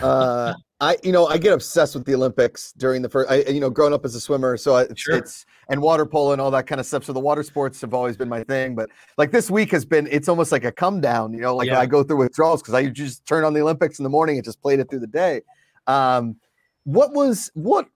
[0.00, 3.30] uh, I you know I get obsessed with the Olympics during the first.
[3.30, 5.16] I you know growing up as a swimmer, so I, it's, Sure.
[5.16, 7.04] it's and water polo and all that kind of stuff.
[7.04, 8.74] So the water sports have always been my thing.
[8.76, 11.32] But like this week has been, it's almost like a come down.
[11.32, 11.80] You know, like Yeah.
[11.80, 14.44] I go through withdrawals because I just turn on the Olympics in the morning and
[14.44, 15.42] just played it through the day.
[15.88, 16.36] Um,
[16.84, 17.88] what was what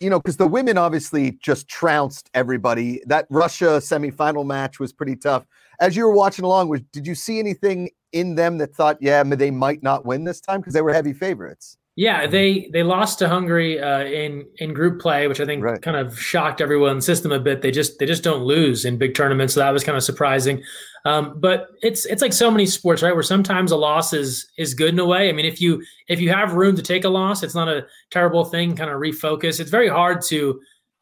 [0.00, 3.00] you know because the women obviously just trounced everybody.
[3.06, 5.46] That Russia semifinal match was pretty tough.
[5.78, 9.22] As you were watching along, was did you see anything in them that thought, yeah,
[9.22, 11.78] they might not win this time because they were heavy favorites?
[11.96, 15.80] Yeah, they they lost to Hungary uh, in in group play, which I think Right.
[15.80, 17.62] kind of shocked everyone's system a bit.
[17.62, 20.60] They just they just don't lose in big tournaments, so that was kind of surprising.
[21.04, 23.14] Um, but it's it's like so many sports, right?
[23.14, 25.28] Where sometimes a loss is is good in a way.
[25.28, 27.86] I mean, if you if you have room to take a loss, it's not a
[28.10, 28.74] terrible thing.
[28.74, 29.60] Kind of refocus.
[29.60, 30.60] It's very hard to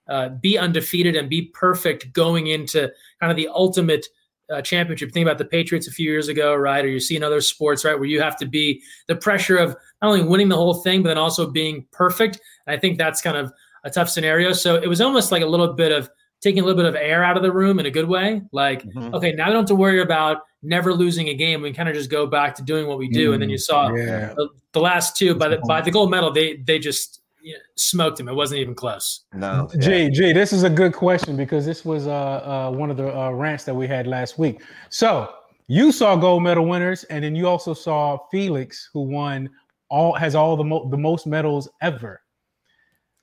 [0.09, 4.07] uh, be undefeated and be perfect going into kind of the ultimate
[4.53, 5.13] uh, championship.
[5.13, 6.85] Think about the Patriots a few years ago, right?
[6.85, 9.71] Or you see in other sports, right, where you have to be the pressure of
[10.03, 12.41] not only winning the whole thing, but then also being perfect.
[12.67, 13.53] And I think that's kind of
[13.85, 14.53] a tough scenario.
[14.53, 16.11] So it was almost like a little bit of
[16.41, 18.43] taking a little bit of air out of the room in a good way.
[18.53, 19.15] Like, Mhm.
[19.15, 21.63] okay, now we don't have to worry about never losing a game.
[21.63, 23.33] We kind of just go back to doing what we do.
[23.33, 24.35] And then you saw Yeah.
[24.37, 27.59] the, the last two by the by the gold medal, they they just you know,
[27.77, 28.29] smoked him.
[28.29, 29.25] It wasn't even close.
[29.35, 32.97] No, Jay, Jay, this is a good question because this was uh, uh, one of
[32.97, 34.63] the uh, rants that we had last week.
[34.89, 35.33] So
[35.67, 39.51] you saw gold medal winners, and then you also saw Felix, who won
[39.89, 42.23] all has all the mo- the most medals ever.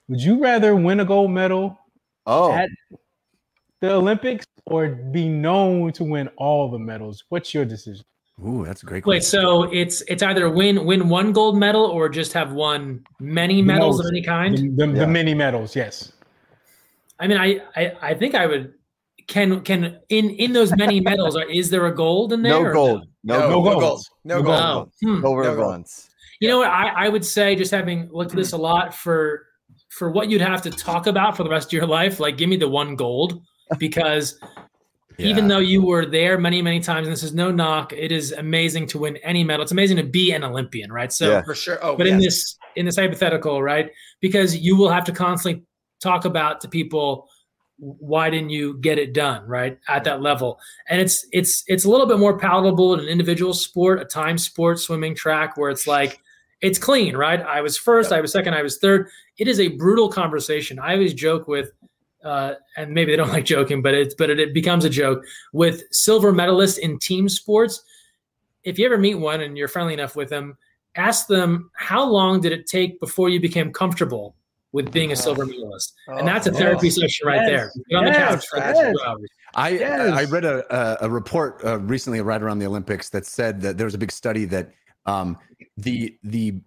[0.07, 1.77] Would you rather win a gold medal
[2.25, 2.69] Oh, at
[3.79, 7.23] the Olympics or be known to win all the medals?
[7.29, 8.05] What's your decision?
[8.45, 9.15] Ooh, that's a great Question.
[9.15, 13.61] Wait, so it's it's either win win one gold medal or just have won many
[13.61, 14.57] medals of any kind.
[14.57, 14.99] The, the, Yeah.
[14.99, 16.11] the many medals, yes.
[17.19, 18.73] I mean, I, I I think I would.
[19.27, 22.63] Can can in in those many medals, are, is there a gold in there?
[22.63, 23.81] no gold, no, No gold, gold.
[23.81, 24.05] gold.
[24.23, 24.59] No No gold.
[24.61, 25.21] Oh, hmm.
[25.21, 25.67] silver No and gold.
[25.69, 26.09] bronze.
[26.39, 26.69] You know what?
[26.69, 29.45] I, I would say just having looked at this a lot for
[29.89, 32.47] for what you'd have to talk about for the rest of your life, like give
[32.49, 33.41] me the one gold
[33.77, 34.39] because
[35.27, 38.31] Even though you were there many, many times, and this is no knock, it is
[38.31, 39.63] amazing to win any medal.
[39.63, 41.11] It's amazing to be an Olympian, right?
[41.11, 41.41] So, Yeah.
[41.43, 41.77] for sure.
[41.81, 43.91] Oh, but in this in this hypothetical, right?
[44.21, 45.63] Because you will have to constantly
[46.01, 47.27] talk about to people
[47.79, 51.89] why didn't you get it done right at that level and it's it's it's a
[51.89, 55.87] little bit more palatable in an individual sport a time sport swimming track where it's
[55.87, 56.19] like
[56.61, 59.69] it's clean right i was first i was second i was third it is a
[59.69, 61.71] brutal conversation i always joke with
[62.23, 65.23] uh, and maybe they don't like joking but it's but it, it becomes a joke
[65.53, 67.83] with silver medalists in team sports
[68.63, 70.57] if you ever meet one and you're friendly enough with them
[70.95, 74.35] ask them how long did it take before you became comfortable
[74.71, 76.95] with being a silver medalist and that's a Oh, therapy yes.
[76.97, 77.47] session right Yes.
[77.47, 78.77] there Get on the couch for Yes.
[78.77, 79.29] two hours.
[79.55, 80.11] I Yes.
[80.11, 83.77] I read a a, a report uh, recently right around the Olympics that said that
[83.77, 84.71] there was a big study that
[85.07, 85.37] um,
[85.77, 86.61] the the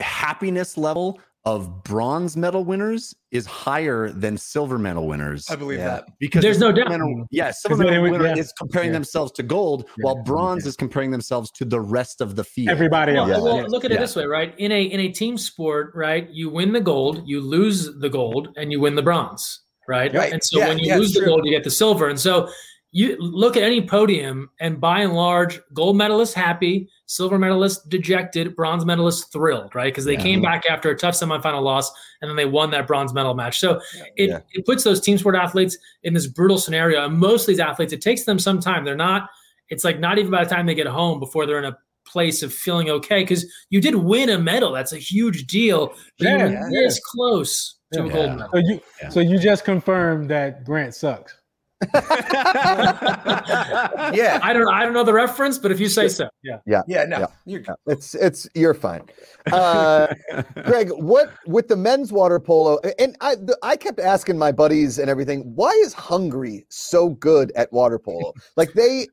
[0.00, 5.88] happiness level of bronze medal winners is higher than silver medal winners I believe Yeah.
[5.88, 6.04] that.
[6.20, 6.88] because There's no doubt.
[6.88, 8.36] medal- yeah, silver 'Cause they medal would- winner yeah.
[8.40, 8.92] is comparing Yeah.
[8.92, 10.04] themselves to gold, Yeah.
[10.04, 12.68] while bronze is comparing themselves to the rest of the field.
[12.68, 13.28] Everybody else.
[13.42, 13.64] well, Yeah.
[13.68, 14.00] look at it Yeah.
[14.00, 14.54] this way, right?
[14.58, 16.28] In a in a team sport, right?
[16.30, 20.14] You win the gold, you lose the gold, and you win the bronze, right?
[20.14, 20.32] Right.
[20.32, 21.28] And so Yeah, when you yeah, lose it's the true.
[21.34, 22.08] gold, you get the silver.
[22.08, 22.48] And so
[22.94, 28.54] you look at any podium, and by and large, gold medalist happy, silver medalist dejected,
[28.54, 29.92] bronze medalist thrilled, right?
[29.92, 30.20] Because they Yeah.
[30.22, 33.58] came back after a tough semifinal loss, and then they won that bronze medal match.
[33.58, 33.80] So
[34.16, 34.40] it, Yeah.
[34.52, 37.04] it puts those team sport athletes in this brutal scenario.
[37.06, 38.84] And most of these athletes, it takes them some time.
[38.84, 39.30] They're not.
[39.70, 42.42] It's like not even by the time they get home before they're in a place
[42.42, 44.70] of feeling okay because you did win a medal.
[44.70, 45.94] That's a huge deal.
[46.18, 46.68] But you Yeah, were yeah.
[46.70, 48.48] this close to a gold medal.
[48.52, 49.08] So you Yeah.
[49.08, 51.34] so you just confirmed that Grant sucks.
[54.12, 54.40] Yeah.
[54.42, 54.68] I don't.
[54.68, 56.58] I don't know the reference, but if you say so, yeah.
[56.66, 56.82] Yeah.
[56.86, 57.04] yeah.
[57.04, 57.18] No.
[57.20, 57.26] Yeah.
[57.44, 59.02] You're Yeah, it's it's you're fine.
[59.50, 60.08] Uh,
[60.64, 62.78] Greg, what with the men's water polo?
[62.98, 67.52] And I the, I kept asking my buddies and everything, why is Hungary so good
[67.56, 68.32] at water polo?
[68.56, 69.06] like they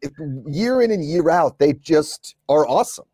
[0.47, 3.05] year in and year out, they just are awesome.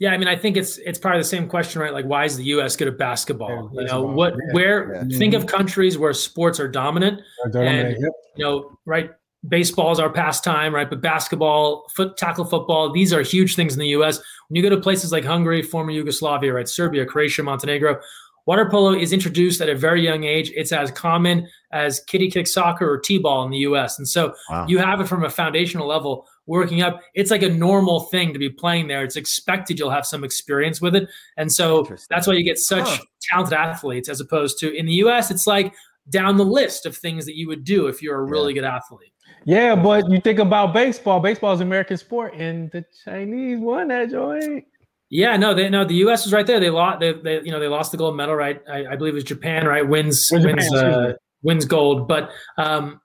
[0.00, 1.92] Yeah, I mean, I think it's it's probably the same question, right?
[1.92, 2.76] Like, why is the U.S.
[2.76, 3.70] good at basketball?
[3.74, 4.94] Yeah, you know, what, yeah, where?
[5.08, 5.18] yeah.
[5.18, 7.20] Think of countries where sports are dominant.
[7.44, 8.12] And- Yep.
[8.36, 9.10] you know, right?
[9.48, 10.88] Baseball is our pastime, right?
[10.90, 14.18] But basketball, foot tackle football, these are huge things in the U.S.
[14.48, 16.68] When you go to places like Hungary, former Yugoslavia, right?
[16.68, 18.00] Serbia, Croatia, Montenegro,
[18.46, 20.52] water polo is introduced at a very young age.
[20.54, 23.98] It's as common as kitty kick soccer or t-ball in the U.S.
[23.98, 24.66] And so Wow.
[24.68, 27.00] you have it from a foundational level working up.
[27.14, 29.04] It's like a normal thing to be playing there.
[29.04, 32.88] It's expected you'll have some experience with it, and so that's why you get such
[32.88, 33.04] Huh.
[33.22, 35.30] talented athletes as opposed to in the U.S.
[35.30, 35.72] It's like
[36.08, 39.12] down the list of things that you would do if you're a really good athlete.
[39.44, 41.20] Yeah, but you think about baseball.
[41.20, 44.64] Baseball is an American sport, and the Chinese won that joint.
[45.10, 45.84] Yeah, no, they no.
[45.84, 46.24] The U.S.
[46.24, 46.60] was right there.
[46.60, 47.00] They lost.
[47.00, 48.34] They, they you know they lost the gold medal.
[48.34, 49.66] Right, I, I believe it was Japan.
[49.66, 52.08] Right, wins Japan, wins uh, wins gold.
[52.08, 53.00] But um,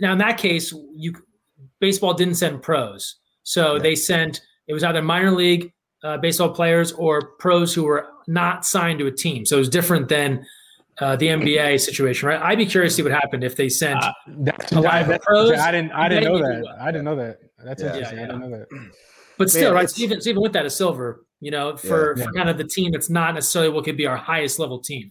[0.00, 1.14] now in that case, you
[1.86, 5.64] baseball didn't send pros, so they sent it was either minor league
[6.02, 9.44] uh, baseball players or pros who were not signed to a team.
[9.44, 10.28] So it was different than
[11.02, 12.40] uh, the NBA situation, right?
[12.40, 14.02] I'd be curious to see what happened if they sent.
[14.02, 14.12] Uh,
[14.46, 15.92] That's, A lot I, of pros, I didn't.
[15.92, 16.62] I didn't know that.
[16.64, 16.76] well.
[16.80, 17.38] I didn't know that.
[17.64, 17.88] That's Yeah.
[17.88, 18.18] interesting.
[18.18, 18.66] Yeah, I didn't know that.
[19.36, 19.90] But still, Man, right?
[19.90, 22.24] So even, so even with that, a silver, you know, for, Yeah.
[22.24, 25.10] for kind of the team that's not necessarily what could be our highest level team.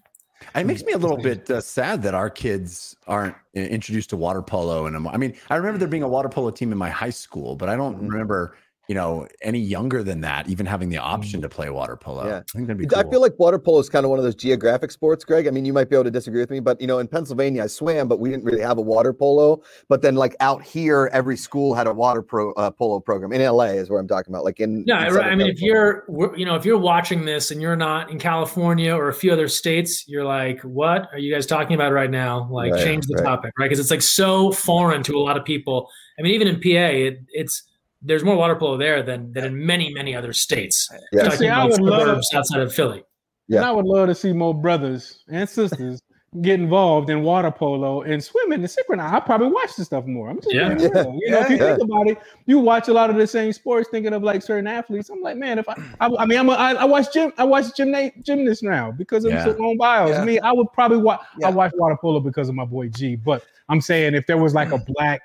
[0.55, 4.17] It makes me a little bit uh, sad that our kids aren't uh, introduced to
[4.17, 4.85] water polo.
[4.85, 7.55] And I mean, I remember there being a water polo team in my high school,
[7.55, 8.09] but I don't Mhm.
[8.09, 8.55] remember,
[8.87, 12.25] you know, any younger than that even having the option to play water polo.
[12.25, 12.37] Yeah.
[12.37, 12.99] I think that'd be cool.
[12.99, 15.47] I feel like water polo is kind of one of those geographic sports, Greg.
[15.47, 17.63] I mean, you might be able to disagree with me, but you know, in Pennsylvania,
[17.63, 19.61] I swam, but we didn't really have a water polo.
[19.87, 23.31] But then, like out here, every school had a water pro uh, polo program.
[23.31, 24.43] In LA is where I'm talking about.
[24.43, 25.31] Like in Yeah, in right.
[25.31, 26.03] I mean, if you're,
[26.35, 29.47] you know, if you're watching this and you're not in California or a few other
[29.47, 32.49] states, you're like, what are you guys talking about right now?
[32.51, 33.25] Like, Right, change the right.
[33.25, 33.65] topic, right?
[33.65, 35.89] Because it's like so foreign to a lot of people.
[36.19, 37.63] I mean, even in PA, it, it's
[38.03, 40.89] there's more water polo there than than in many many other states.
[41.11, 41.23] Yeah.
[41.23, 43.03] Talking See, I about would love- suburbs outside of Philly.
[43.47, 43.57] Yeah.
[43.57, 46.01] And I would love to see more brothers and sisters
[46.41, 49.13] get involved in water polo and swimming and synchronized.
[49.13, 50.29] I probably watch this stuff more.
[50.29, 50.73] I'm just Yeah.
[50.73, 51.19] being real.
[51.21, 51.75] You know, if you Yeah.
[51.75, 54.65] think about it, you watch a lot of the same sports, thinking of like certain
[54.65, 55.09] athletes.
[55.09, 57.43] I'm like, man, if I, I, I mean, I'm a, I, I watch gym, I
[57.43, 59.43] watch gymnast gymnasts now because of Yeah.
[59.43, 60.11] Simone Biles.
[60.11, 60.21] Yeah.
[60.21, 61.21] I mean, I would probably watch.
[61.37, 61.47] Yeah.
[61.47, 63.15] I watch water polo because of my boy G.
[63.15, 64.85] But I'm saying if there was like a mm.
[64.87, 65.21] black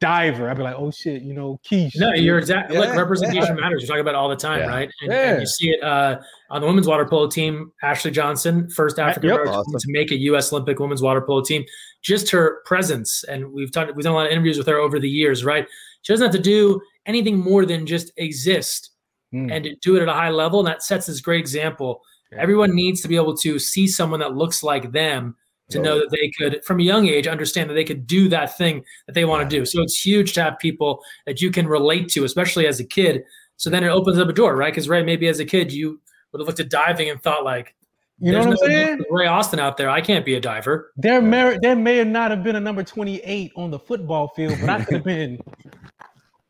[0.00, 1.92] diver, I'd be like, oh shit, you know, Keish.
[1.96, 3.82] No, you're exactly like Yeah, representation matters.
[3.82, 4.66] You talk about it all the time, Yeah.
[4.66, 4.90] right?
[5.02, 5.30] And, Yeah.
[5.32, 6.20] and you see it uh,
[6.50, 7.72] on the women's water polo team.
[7.82, 9.40] Ashley Johnson, first African Yep.
[9.46, 9.78] Awesome.
[9.78, 10.52] to make a U.S.
[10.52, 11.64] Olympic women's water polo team.
[12.02, 14.98] Just her presence, and we've talked, we've done a lot of interviews with her over
[14.98, 15.66] the years, right?
[16.02, 18.90] She doesn't have to do anything more than just exist
[19.34, 19.50] Mm.
[19.52, 22.02] and do it at a high level, and that sets this great example.
[22.30, 22.40] Yeah.
[22.40, 25.34] Everyone needs to be able to see someone that looks like them
[25.74, 28.56] to know that they could, from a young age, understand that they could do that
[28.56, 29.64] thing that they want to do.
[29.66, 33.24] So it's huge to have people that you can relate to, especially as a kid.
[33.56, 34.72] So then it opens up a door, right?
[34.72, 36.00] Because right, maybe as a kid you
[36.32, 37.74] would have looked at diving and thought like,
[38.18, 39.04] You know "There's what I'm saying?
[39.10, 39.90] Ray Austin out there.
[39.90, 43.52] I can't be a diver." There may there may not have been a number 28
[43.56, 45.38] on the football field, but I could have been.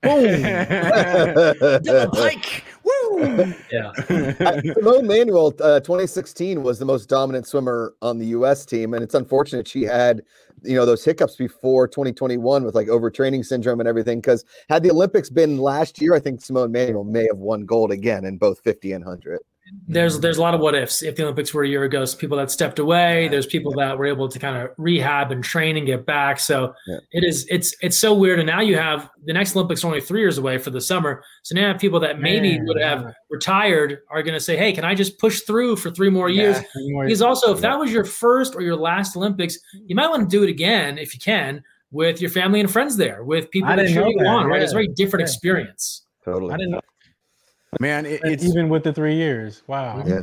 [0.05, 1.83] Boom.
[1.83, 2.65] Double pike.
[2.85, 3.55] Woo!
[3.73, 3.93] Yeah.
[4.41, 8.65] I- Simone Manuel, uh, 2016 was the most dominant swimmer on the U.S.
[8.67, 10.23] team, and it's unfortunate she had,
[10.63, 14.19] you know, those hiccups before 2021 with like overtraining syndrome and everything.
[14.21, 17.91] Because had the Olympics been last year, I think Simone Manuel may have won gold
[17.91, 19.39] again in both 50 and 100.
[19.89, 21.03] There's there's a lot of what ifs.
[21.03, 23.97] If the Olympics were a year ago, so people that stepped away, there's people that
[23.97, 26.39] were able to kind of rehab and train and get back.
[26.39, 26.99] So Yeah.
[27.13, 28.39] it is it's it's so weird.
[28.39, 31.23] And now you have the next Olympics are only three years away for the summer.
[31.43, 34.57] So now you have people that maybe Man, would have retired are going to say,
[34.57, 36.59] "Hey, can I just push through for three more years?"
[37.03, 40.37] Because also, if that was your first or your last Olympics, you might want to
[40.37, 43.77] do it again if you can with your family and friends there, with people I
[43.77, 44.47] that didn't cheer know you that, on.
[44.47, 44.61] Right?
[44.63, 45.33] It's a very different Yeah.
[45.33, 46.03] experience.
[46.25, 46.53] Totally.
[46.53, 46.81] I didn't know.
[47.81, 49.63] Man, it, it's even with the three years.
[49.67, 50.03] Wow.
[50.07, 50.23] Yeah.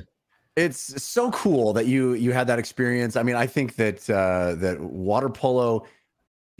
[0.55, 3.15] it's so cool that you you had that experience.
[3.15, 5.85] I mean, I think that uh that water polo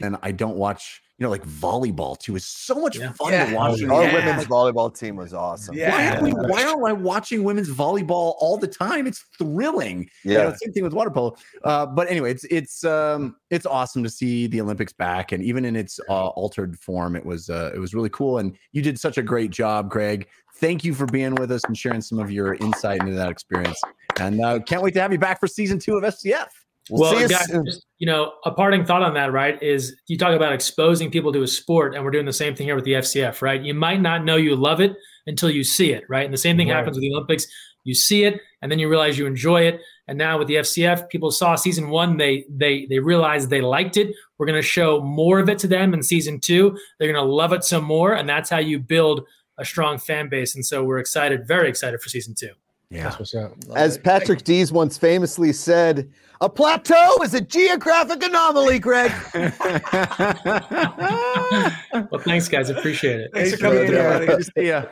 [0.00, 3.12] and I don't watch, you know, like volleyball too is so much Yeah.
[3.12, 3.46] fun Yeah.
[3.50, 3.80] to watch.
[3.84, 5.76] Our women's volleyball team was awesome.
[5.76, 5.92] Yeah.
[5.92, 9.06] Why, aren't we, why aren't I watching women's volleyball all the time?
[9.06, 10.10] It's thrilling.
[10.24, 10.54] You know, Yeah.
[10.56, 11.36] same thing with water polo.
[11.62, 15.64] Uh, but anyway, it's it's um it's awesome to see the Olympics back, and even
[15.64, 18.38] in its uh, altered form, it was uh, it was really cool.
[18.38, 20.26] And you did such a great job, Greg.
[20.56, 23.80] Thank you for being with us and sharing some of your insight into that experience.
[24.18, 26.48] And uh, can't wait to have you back for season two of FCF.
[26.90, 29.62] We'll Well, you guys, just, you know, a parting thought on that, right?
[29.62, 32.66] Is you talk about exposing people to a sport, and we're doing the same thing
[32.66, 33.62] here with the FCF, right?
[33.62, 34.94] You might not know you love it
[35.26, 36.24] until you see it, right?
[36.24, 36.76] And the same thing Right.
[36.76, 37.46] happens with the Olympics.
[37.84, 39.80] You see it, and then you realize you enjoy it.
[40.08, 43.96] And now with the FCF, people saw season one, they they they realized they liked
[43.96, 44.14] it.
[44.38, 46.76] We're going to show more of it to them in season two.
[46.98, 49.24] They're going to love it some more, and that's how you build
[49.58, 50.54] a strong fan base.
[50.54, 52.50] And so we're excited, very excited for season two.
[52.92, 53.04] Yeah.
[53.04, 53.54] That's what's up.
[53.74, 56.10] As Patrick Dees once famously said,
[56.42, 59.12] a plateau is a geographic anomaly, Greg.
[62.10, 62.70] Well, thanks, guys.
[62.70, 63.30] Appreciate it.
[63.34, 64.26] Thanks for coming through, buddy.
[64.26, 64.84] Good see ya.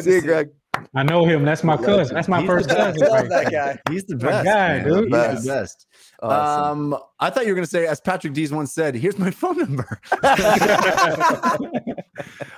[0.00, 0.50] See you, Greg.
[0.94, 1.44] I know him.
[1.44, 2.14] That's my cousin.
[2.14, 3.00] That's my He's first cousin.
[3.02, 3.78] right Love that guy.
[3.90, 4.44] He's the best.
[4.44, 5.04] guy, dude.
[5.04, 5.44] He's Best.
[5.44, 5.86] the best.
[6.22, 6.92] Awesome.
[6.94, 9.30] Um, I thought you were going to say, as Patrick Dees once said, "Here's my
[9.30, 10.00] phone number."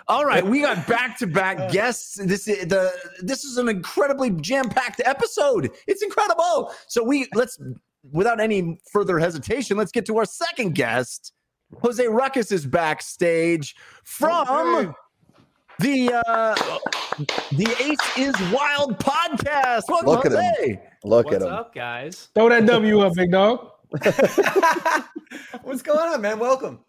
[0.08, 2.18] All right, we got back-to-back guests.
[2.22, 5.70] This is the this is an incredibly jam-packed episode.
[5.86, 6.72] It's incredible.
[6.86, 7.58] So we let's,
[8.12, 11.32] without any further hesitation, let's get to our second guest.
[11.82, 13.74] Jose Ruckus is backstage
[14.04, 14.94] from
[15.80, 16.54] the uh
[17.52, 19.82] the Ace is Wild podcast.
[19.88, 20.78] Welcome, Look at him.
[21.04, 21.52] Look What's at him.
[21.52, 22.28] up, guys?
[22.34, 23.70] Throw that W up, big dog.
[25.62, 26.38] What's going on, man?
[26.38, 26.80] Welcome.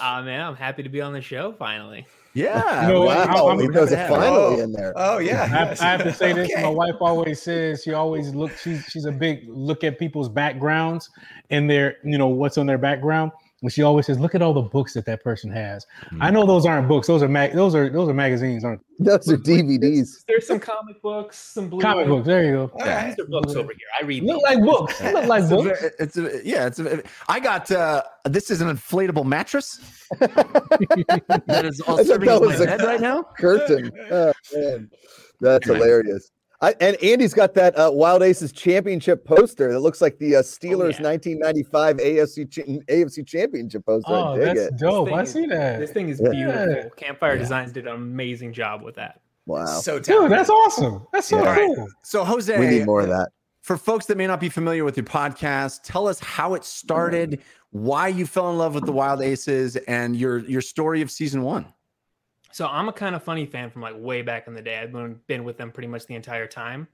[0.00, 2.06] Uh, man, I'm happy to be on the show finally.
[2.34, 2.86] Yeah.
[2.88, 3.02] You know?
[3.02, 4.62] Wow, I'm- he I'm throws a happy to have finally you.
[4.64, 4.92] in there.
[4.96, 5.46] Oh I yeah.
[5.46, 6.50] have, I have to say this.
[6.52, 6.62] Okay.
[6.62, 8.50] My wife always says she always look.
[8.58, 11.10] She's she's a big look at people's backgrounds
[11.50, 13.30] and their you know what's on their background.
[13.64, 15.86] And she always says, "Look at all the books that that person has."
[16.20, 17.06] I know those aren't books.
[17.06, 20.22] Those are mag- those are those are magazines, aren't Those are DVDs.
[20.28, 22.26] There's some comic books, some blue comic books?
[22.26, 22.70] There you go.
[22.74, 23.06] All right.
[23.16, 23.88] These are books over here.
[23.98, 24.98] I read Look like books.
[24.98, 25.80] They Look like It's a, books.
[25.80, 29.80] ve- it's a, yeah, it's a, I got uh this is an inflatable mattress
[30.20, 33.22] that is all I serving my a- head right now.
[33.38, 33.90] Curtain.
[34.10, 34.90] Oh, man.
[35.40, 36.30] That's hilarious.
[36.64, 40.42] I, and Andy's got that uh, Wild Aces championship poster that looks like the uh,
[40.42, 41.10] Steelers yeah.
[41.10, 44.12] 1995 AFC ch- AFC championship poster.
[44.12, 44.76] Oh, I dig that's it.
[44.78, 45.12] dope.
[45.12, 45.78] I is- see that.
[45.78, 46.30] This thing is Yeah.
[46.30, 46.90] beautiful.
[46.96, 47.38] Campfire Yeah.
[47.40, 49.20] Designs did an amazing job with that.
[49.46, 49.66] Wow.
[49.66, 51.06] So Dude, that's awesome.
[51.12, 51.54] That's so Yeah.
[51.56, 51.86] cool.
[52.02, 53.28] So Jose, We need more of that.
[53.62, 57.40] for folks that may not be familiar with your podcast, tell us how it started,
[57.70, 61.42] why you fell in love with the Wild Aces, and your your story of season
[61.42, 61.66] one.
[62.54, 64.78] So I'm a kind of funny fan from like way back in the day.
[64.78, 66.86] I've been, been with them pretty much the entire time.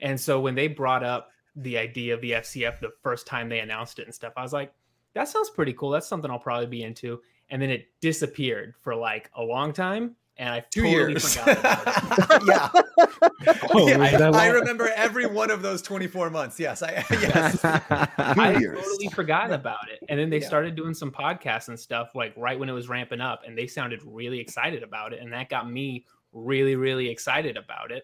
[0.00, 3.58] And so when they brought up the idea of the FCF the first time they
[3.58, 4.72] announced it and stuff, I was like,
[5.14, 5.90] that sounds pretty cool.
[5.90, 7.20] That's something I'll probably be into.
[7.48, 10.14] And then it disappeared for like a long time.
[10.40, 11.36] And I Two totally years.
[11.36, 12.42] forgot about it.
[12.48, 12.68] yeah.
[13.74, 16.58] Oh, Yeah, is I, I remember every one of those 24 months.
[16.58, 16.82] Yes.
[16.82, 17.62] I yes.
[17.64, 18.78] I years.
[18.82, 20.00] totally forgot about it.
[20.08, 20.46] And then they Yeah.
[20.46, 23.66] started doing some podcasts and stuff like right when it was ramping up, and they
[23.66, 25.20] sounded really excited about it.
[25.20, 28.02] And that got me really, really excited about it.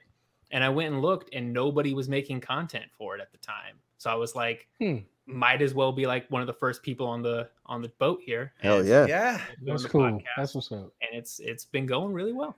[0.51, 3.77] And I went and looked, and nobody was making content for it at the time.
[3.99, 4.99] So I was like, Hmm.
[5.27, 8.21] might as well be like one of the first people on the on the boat
[8.25, 8.53] here.
[8.63, 9.07] Hell And yeah.
[9.07, 9.41] Yeah.
[9.63, 10.03] That's cool.
[10.03, 10.23] podcast.
[10.37, 10.93] That's what's up.
[11.03, 12.57] and it's it's been going really well.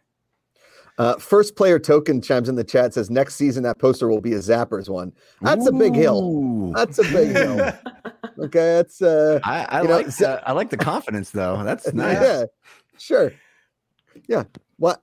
[0.99, 4.33] Uh, first player token chimes in the chat says next season that poster will be
[4.33, 5.13] a Zappers one.
[5.41, 6.73] That's a big hill.
[6.75, 7.73] That's a big hill.
[8.41, 11.65] Okay, that's uh, I, I You know, like so- the, I like the confidence though.
[11.65, 12.21] That's nice.
[12.21, 12.45] yeah,
[12.97, 13.33] sure,
[14.29, 14.45] yeah.
[14.77, 15.03] What?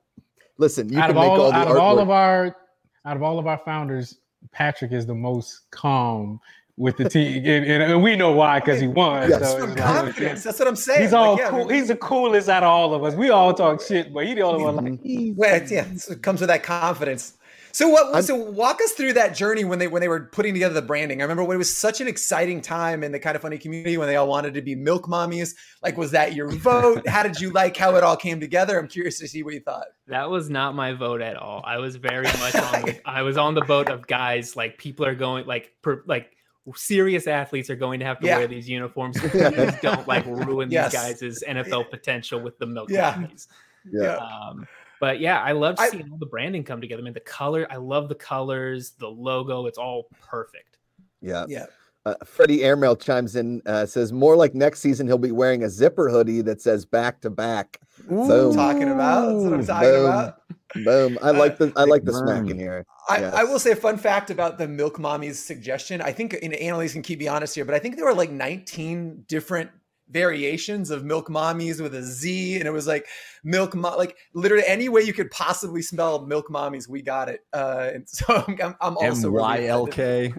[0.58, 2.56] Listen, you out can of make all, all the out of all of our
[3.04, 4.20] out of all of our founders,
[4.54, 6.40] Patrick is the most calm
[6.78, 9.30] with the team, and, and- and we know why because he won.
[9.30, 9.40] Yes.
[9.52, 10.44] So Some it's like- confidence.
[10.44, 11.02] That's what I'm saying.
[11.04, 11.70] he's all Like, yeah, cool.
[11.70, 13.14] He's the coolest out of all of us.
[13.16, 14.86] We all talk shit, but he's the only one like.
[14.86, 15.36] Mm-hmm.
[15.36, 17.38] Well, yeah, it's- it comes with that confidence.
[17.72, 18.14] So what?
[18.14, 20.82] I'm- so walk us through that journey when they when they were putting together the
[20.82, 21.22] branding.
[21.22, 23.98] I remember when it was such an exciting time in the kind of funny community
[23.98, 25.56] when they all wanted to be milk mommies.
[25.84, 27.06] Like, was that your vote?
[27.08, 28.78] how did you like how it all came together?
[28.80, 29.88] I'm curious to see what you thought.
[30.08, 31.64] That was not my vote at all.
[31.66, 32.92] I was very much on.
[33.06, 36.32] I was on the boat of guys like people are going like per, like
[36.74, 38.38] serious athletes are going to have to Yeah.
[38.40, 39.18] wear these uniforms.
[39.20, 40.92] Please don't like ruin Yes.
[40.92, 43.14] these guys' NFL potential with the milk Yeah.
[43.14, 43.48] mommies.
[43.92, 44.16] Yeah.
[44.16, 44.68] Um,
[45.00, 47.02] but yeah, I loved I- seeing all the branding come together.
[47.02, 50.78] I mean, the color, I love the colors, the logo, it's all perfect.
[51.22, 51.46] Yeah.
[51.48, 51.66] Yeah.
[52.06, 55.70] Uh, Freddie Airmail chimes in, uh, says more like next season he'll be wearing a
[55.70, 57.80] zipper hoodie that says back to back.
[58.08, 58.54] Boom.
[58.56, 59.26] Talking about.
[59.32, 60.06] That's what I'm talking Boom.
[60.06, 60.42] about.
[60.84, 61.18] Boom.
[61.24, 62.28] I like the I like the burn.
[62.28, 62.86] smack in here.
[63.10, 63.34] I, Yes.
[63.34, 66.02] I will say a fun fact about the Milk Mommies suggestion.
[66.02, 68.30] I think, and Annalise can keep me honest here, but I think there were like
[68.32, 69.72] 19 different
[70.12, 73.08] variations of Milk Mommies with a Z, and it was like
[73.44, 77.42] Milk Mo- like literally any way you could possibly smell Milk Mommies, we got it.
[77.54, 79.90] Uh, and so I'm, I'm, I'm also really Y L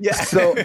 [0.01, 0.13] Yeah.
[0.15, 0.55] So-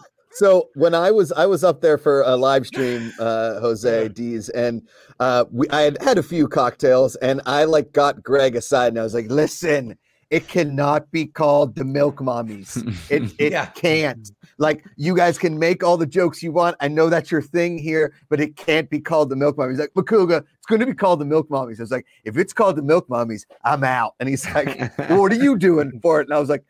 [0.32, 4.48] So when I was I was up there for a live stream, uh, Jose Dees,
[4.50, 4.82] and
[5.18, 8.98] uh, we I had had a few cocktails, and I like got Greg aside, and
[8.98, 9.96] I was like, "Listen,
[10.30, 12.76] it cannot be called the Milk Mommies.
[13.10, 13.66] It it Yeah.
[13.66, 14.30] can't.
[14.58, 16.76] Like you guys can make all the jokes you want.
[16.80, 19.78] I know that's your thing here, but it can't be called the Milk Mommies.
[19.78, 21.80] Like Makuga, it's going to be called the Milk Mommies.
[21.80, 24.14] I was like, if it's called the Milk Mommies, I'm out.
[24.20, 26.28] And he's like, well, what are you doing for it?
[26.28, 26.66] And I was like, "N-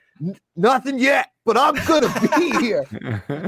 [0.56, 2.84] nothing yet, but I'm gonna be here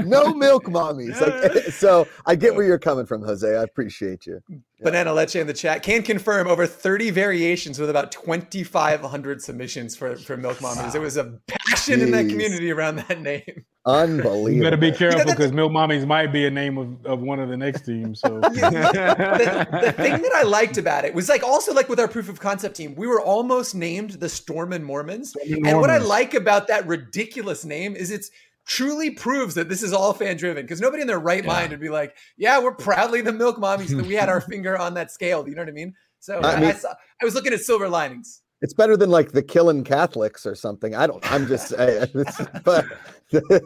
[0.05, 1.13] no milk mommies.
[1.23, 3.47] Like, so I get where you're coming from, Jose.
[3.47, 4.41] I appreciate you.
[4.81, 10.17] Banana Leche in the chat can confirm over 30 variations with about 2,500 submissions for,
[10.17, 10.95] for Milk Mommies.
[10.95, 13.65] It was a passion in that community around that name.
[13.85, 14.49] Unbelievable.
[14.49, 17.39] You better be careful that's- because Milk Mommies might be a name of, of one
[17.39, 18.21] of the next teams.
[18.21, 22.07] So the, the thing that I liked about it was like also like with our
[22.07, 25.31] proof of concept team, we were almost named the Storm and Mormons.
[25.31, 28.31] Stormin' And what I like about that ridiculous name is it's
[28.65, 31.81] truly proves that this is all fan driven because nobody in their right mind would
[31.81, 35.11] be like, yeah, we're proudly the milk mommies and we had our finger on that
[35.11, 35.45] scale.
[35.47, 35.93] You know what I mean?
[36.19, 38.42] So I I, I, saw, I was looking at silver linings.
[38.63, 40.95] It's better than like the killing Catholics or something.
[40.95, 41.23] I don't.
[41.31, 41.73] I'm just.
[41.77, 41.85] I,
[42.15, 42.85] it's, but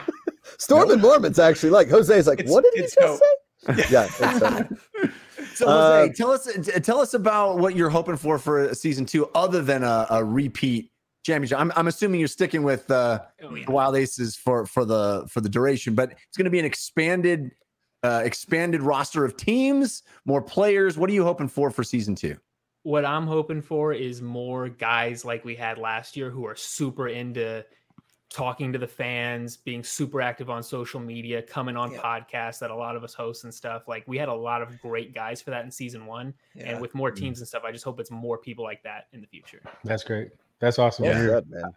[0.58, 2.40] Storming Mormons actually like Jose's like.
[2.40, 3.20] It's- what did he just dope.
[3.20, 3.86] say?
[3.92, 4.08] Yeah.
[4.08, 6.48] it's, So Jose, Uh, tell us
[6.84, 10.92] tell us about what you're hoping for for season two, other than a, a repeat
[11.26, 11.60] championship.
[11.60, 13.70] I'm, I'm assuming you're sticking with uh, Oh, yeah.
[13.70, 17.52] Wild Aces for for the for the duration, but it's going to be an expanded
[18.04, 20.98] uh, expanded roster of teams, more players.
[20.98, 22.38] What are you hoping for for season two?
[22.88, 27.10] What I'm hoping for is more guys like we had last year who are super
[27.10, 27.66] into
[28.30, 32.00] talking to the fans, being super active on social media, coming on Yeah.
[32.00, 33.90] podcasts that a lot of us host and stuff.
[33.90, 36.34] Like we had a lot of great guys for that in season one.
[36.56, 36.70] Yeah.
[36.72, 37.18] And with more mm.
[37.18, 39.62] teams and stuff, I just hope it's more people like that in the future.
[39.84, 40.30] that's great.
[40.60, 41.04] That's awesome.
[41.04, 41.42] to well hear.
[41.50, 41.76] man.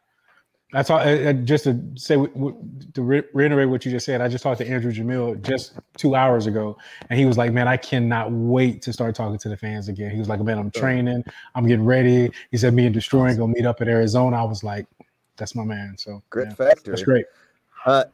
[0.73, 0.99] That's all.
[0.99, 4.59] Uh, uh, just to say, to re- reiterate what you just said, I just talked
[4.59, 6.77] to Andrew Jamil just two hours ago,
[7.09, 10.11] and he was like, "Man, I cannot wait to start talking to the fans again."
[10.13, 13.53] He was like, "Man, I'm training, I'm getting ready." He said, "Me and Destroying gonna
[13.53, 14.87] meet up at Arizona." I was like,
[15.37, 16.93] "That's my man." So Grit yeah, factory.
[16.93, 17.25] that's great.
[17.85, 18.05] Uh,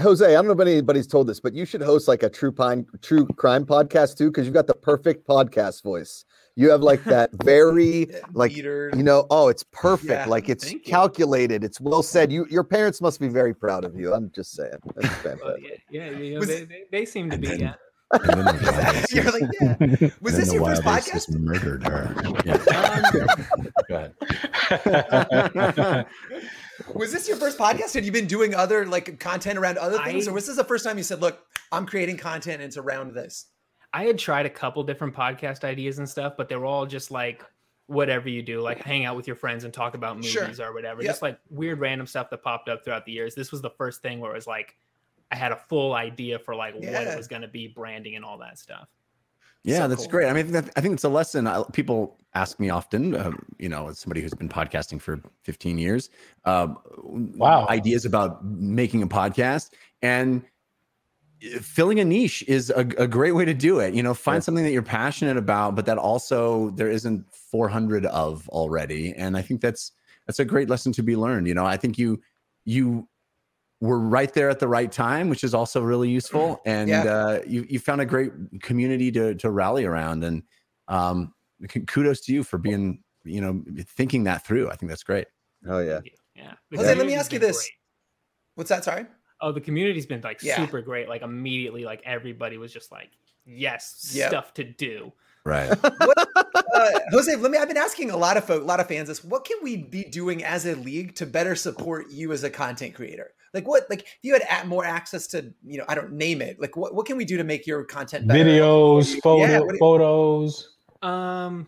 [0.00, 2.50] Jose, I don't know if anybody's told this, but you should host like a true
[2.50, 6.24] pine, true crime podcast too, because you've got the perfect podcast voice.
[6.56, 8.90] You have like that very like Leader.
[8.96, 10.90] you know oh it's perfect Yeah, like it's thank you.
[10.92, 14.52] calculated it's well said you your parents must be very proud of you i'm just
[14.52, 17.48] saying That's Well, yeah, yeah, you know, Was- they, they, they seem to be.
[17.48, 17.74] then- Yeah.
[18.12, 20.08] The You're like, yeah.
[20.20, 21.40] Was this the your first Aces podcast?
[21.40, 22.14] Murdered her.
[23.88, 24.04] Yeah.
[25.88, 27.94] Um, was this your first podcast?
[27.94, 30.62] Had you been doing other like content around other things, I- or was this the
[30.64, 31.40] first time you said, "Look,
[31.72, 33.46] I'm creating content and it's around this"?
[33.94, 37.10] I had tried a couple different podcast ideas and stuff, but they were all just
[37.10, 37.44] like
[37.86, 40.48] whatever you do, like hang out with your friends and talk about movies Sure.
[40.66, 41.02] or whatever.
[41.02, 41.10] Yep.
[41.10, 43.34] Just like weird random stuff that popped up throughout the years.
[43.34, 44.76] This was the first thing where it was like
[45.30, 48.24] I had a full idea for like what it was going to be, branding and
[48.24, 48.88] all that stuff.
[49.64, 50.10] Yeah, So that's cool.
[50.10, 50.28] great.
[50.28, 51.46] I mean, I think it's a lesson.
[51.46, 55.78] I, people ask me often, um, you know, as somebody who's been podcasting for 15
[55.78, 56.10] years,
[56.44, 57.66] um, Wow.
[57.70, 59.70] ideas about making a podcast.
[60.02, 60.42] And
[61.60, 63.94] filling a niche is a, a great way to do it.
[63.94, 68.48] You know, find something that you're passionate about, but that also there isn't 400 of
[68.48, 69.12] already.
[69.14, 69.92] And I think that's
[70.26, 71.46] that's a great lesson to be learned.
[71.46, 72.20] You know, I think you
[72.64, 73.08] you
[73.80, 76.62] were right there at the right time, which is also really useful.
[76.66, 77.04] And Yeah.
[77.04, 78.32] uh, you you found a great
[78.62, 80.24] community to to rally around.
[80.24, 80.42] And
[80.88, 81.34] um,
[81.86, 84.70] kudos to you for being you know thinking that through.
[84.70, 85.26] I think that's great.
[85.68, 86.00] Oh yeah.
[86.34, 86.54] Yeah.
[86.70, 87.56] The Jose, let me ask you this.
[87.58, 87.70] great.
[88.56, 88.84] What's that?
[88.84, 89.06] Sorry.
[89.44, 90.56] Oh, the community's been like Yeah.
[90.56, 91.06] super great.
[91.08, 93.10] Like immediately, like everybody was just like,
[93.44, 94.28] yes, Yep.
[94.30, 95.12] stuff to do.
[95.44, 95.68] Right.
[95.84, 97.58] uh, Jose, let me.
[97.58, 99.22] I've been asking a lot of folk, a lot of fans this.
[99.22, 102.94] What can we be doing as a league to better support you as a content
[102.94, 103.32] creator?
[103.52, 103.84] Like what?
[103.90, 106.58] Like if you had a- more access to, you know, I don't name it.
[106.58, 106.94] Like what?
[106.94, 108.42] What can we do to make your content better?
[108.42, 110.76] Videos, photo, Yeah, you- photos.
[111.02, 111.66] Um,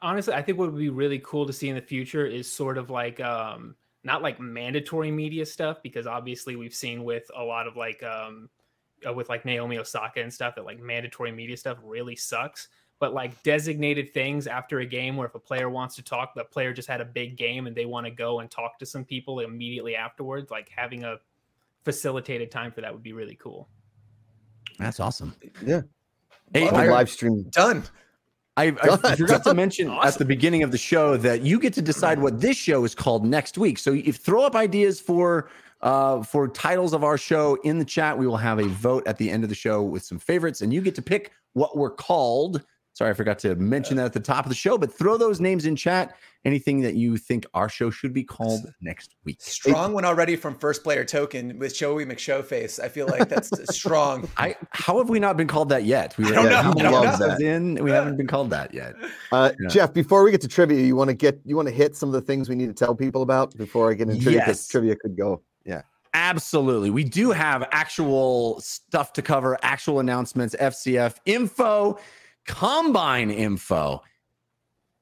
[0.00, 2.78] honestly, I think what would be really cool to see in the future is sort
[2.78, 7.66] of like um not like mandatory media stuff because obviously we've seen with a lot
[7.66, 8.48] of like um
[9.06, 12.68] uh, with like Naomi Osaka and stuff that like mandatory media stuff really sucks.
[13.00, 16.44] But like designated things after a game where if a player wants to talk, the
[16.44, 19.04] player just had a big game and they want to go and talk to some
[19.04, 21.16] people immediately afterwards, like having a
[21.84, 23.68] facilitated time for that would be really cool.
[24.78, 25.34] That's awesome.
[25.62, 25.82] Yeah.
[26.52, 27.42] Hey, Love On I, a live stream.
[27.50, 27.82] Done.
[28.56, 31.82] I, I forgot to mention at the beginning of the show that you get to
[31.82, 33.78] decide what this show is called next week.
[33.78, 35.50] So if throw up ideas for
[35.80, 39.18] uh, for titles of our show in the chat, we will have a vote at
[39.18, 41.90] the end of the show with some favorites, and you get to pick what we're
[41.90, 42.64] called.
[42.94, 45.40] Sorry, I forgot to mention that at the top of the show, but throw those
[45.40, 46.14] names in chat.
[46.44, 49.38] Anything that you think our show should be called next week.
[49.40, 52.78] Strong one already from first player token with Joey McShowface.
[52.78, 54.28] I feel like that's strong.
[54.36, 56.16] I how have we not been called that yet?
[56.18, 56.56] We I don't were know.
[56.62, 57.02] how I don't know.
[57.02, 57.82] episodes in.
[57.82, 58.94] We haven't been called that yet.
[59.32, 59.68] Uh, Yeah.
[59.68, 62.10] Jeff, before we get to trivia, you want to get you want to hit some
[62.10, 64.44] of the things we need to tell people about before I get into trivia.
[64.46, 64.68] Yes.
[64.68, 65.42] Trivia could go.
[65.64, 65.82] Yeah.
[66.12, 66.90] Absolutely.
[66.90, 71.98] We do have actual stuff to cover, actual announcements, FCF info,
[72.46, 74.02] combine info.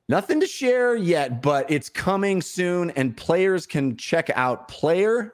[0.09, 5.30] Nothing to share yet, but it's coming soon, and players can check out player.fcf.io.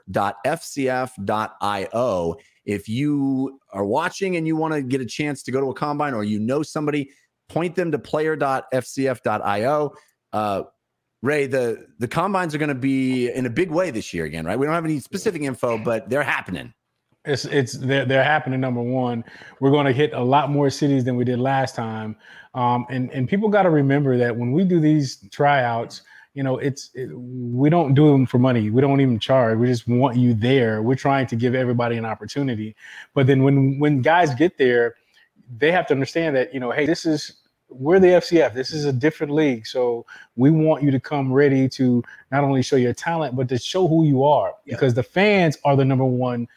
[2.65, 5.75] If you are watching and you want to get a chance to go to a
[5.75, 7.11] combine or you know somebody,
[7.49, 9.93] point them to player.fcf.io.
[10.33, 10.63] Uh,
[11.23, 14.45] Ray, the the combines are going to be in a big way this year again,
[14.45, 14.57] right?
[14.59, 16.73] We don't have any specific info, but they're happening.
[17.29, 18.61] It's it's they're, they're happening.
[18.61, 19.24] Number one,
[19.61, 22.16] we're going to hit a lot more cities than we did last time,
[22.55, 26.03] um, and and people got to remember that when we do these tryouts,
[26.35, 28.70] you know, it's it, we don't do them for money.
[28.70, 29.59] We don't even charge.
[29.59, 30.83] We just want you there.
[30.83, 32.74] We're trying to give everybody an opportunity.
[33.14, 34.95] But then when when guys get there,
[35.59, 37.35] they have to understand that you know, hey, this is
[37.70, 38.55] we're the FCF.
[38.55, 40.07] This is a different league, so
[40.37, 42.03] we want you to come ready to
[42.33, 44.74] not only show your talent, but to show who you are, Yeah.
[44.74, 46.49] because the fans are the number one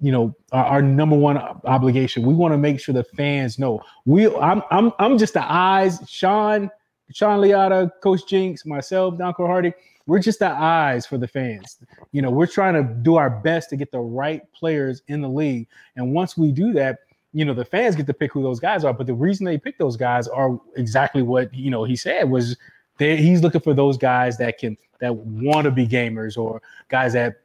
[0.00, 2.24] you know our, our number one obligation.
[2.24, 3.80] We want to make sure the fans know.
[4.04, 6.70] We i'm i'm i'm just the eyes sean
[7.12, 9.72] sean Liotta, coach jinx myself donko hardy
[10.06, 11.78] we're just the eyes for the fans.
[12.12, 15.28] You know we're trying to do our best to get the right players in the
[15.28, 15.68] league.
[15.96, 17.00] And once we do that
[17.34, 18.94] you know the fans get to pick who those guys are.
[18.94, 22.56] But the reason they pick those guys are exactly what you know he said was
[22.98, 27.12] they, he's looking for those guys that can that want to be gamers or guys
[27.12, 27.42] that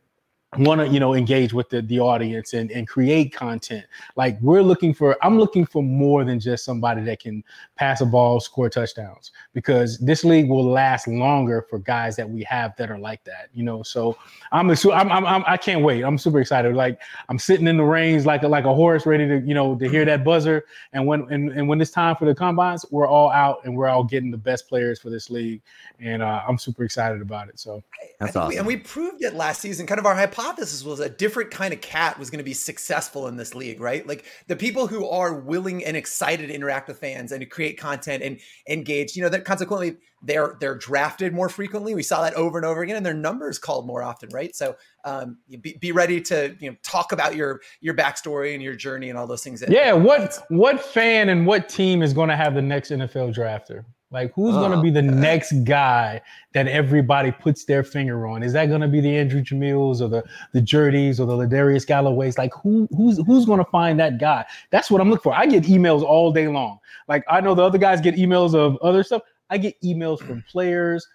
[0.57, 3.85] want to you know engage with the, the audience and, and create content.
[4.15, 7.43] Like we're looking for i'm looking for more than just somebody that can
[7.75, 12.43] pass a ball score touchdowns because this league will last longer for guys that we
[12.43, 13.83] have that are like that you know?
[13.83, 14.17] So
[14.51, 16.03] i'm a, I'm, I'm, I'm i can't wait.
[16.03, 16.75] I'm super excited.
[16.75, 16.99] Like
[17.29, 19.89] i'm sitting in the reins like a, like a horse ready to you know to
[19.89, 20.65] hear that buzzer.
[20.93, 23.87] And when and, and when it's time for the combines we're all out and we're
[23.87, 25.61] all getting the best players for this league.
[25.99, 27.59] And uh, i'm super excited about it.
[27.59, 27.83] So
[28.19, 28.57] That's think we- awesome.
[28.59, 29.87] and we proved it last season.
[29.87, 33.27] Kind of our hypothesis was a different kind of cat was going to be successful
[33.27, 34.05] in this league, right?
[34.05, 37.77] Like the people who are willing and excited to interact with fans and to create
[37.77, 39.15] content and engage.
[39.15, 41.95] You know, that consequently they're they're drafted more frequently.
[41.95, 44.55] We saw that over and over again, and their numbers called more often, right?
[44.55, 44.75] So
[45.05, 49.09] um, be, be ready to you know talk about your your backstory and your journey
[49.09, 49.59] and all those things.
[49.61, 53.35] that- Yeah, what what fan and what team is going to have the next NFL
[53.35, 53.85] drafter?
[54.14, 56.22] Like, who's going to Oh, be the next guy
[56.53, 58.43] that everybody puts their finger on?
[58.43, 61.86] Is that going to be the Andrew Jamils or the the Jurdies or the Ladarius
[61.86, 62.38] Galloways?
[62.38, 64.45] Like, who who's who's going to find that guy?
[64.70, 65.34] That's what I'm looking for.
[65.34, 66.80] I get emails all day long.
[67.07, 69.24] Like, I know the other guys get emails of other stuff.
[69.49, 71.07] I get emails from players,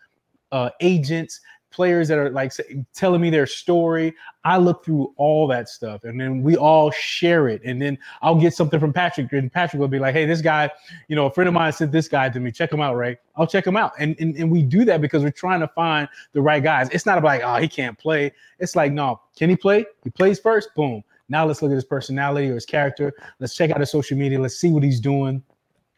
[0.53, 1.41] uh, agents,
[1.71, 2.53] players that are like
[2.95, 4.14] telling me their story.
[4.45, 8.35] I look through all that stuff, and then we all share it, and then I'll
[8.35, 10.71] get something from Patrick, and Patrick will be like, "Hey, this guy,
[11.09, 12.51] you know, a friend of mine sent this guy to me.
[12.51, 13.19] Check him out, right?
[13.37, 16.09] I'll check him out." And and, and we do that because we're trying to find
[16.33, 16.89] the right guys.
[16.91, 19.85] It's not like, "Oh, he can't play." It's like, "No, can he play?
[20.05, 20.75] He plays first.
[20.75, 21.03] Boom.
[21.29, 23.12] Now let's look at his personality or his character.
[23.39, 24.41] Let's check out his social media.
[24.41, 25.43] Let's see what he's doing.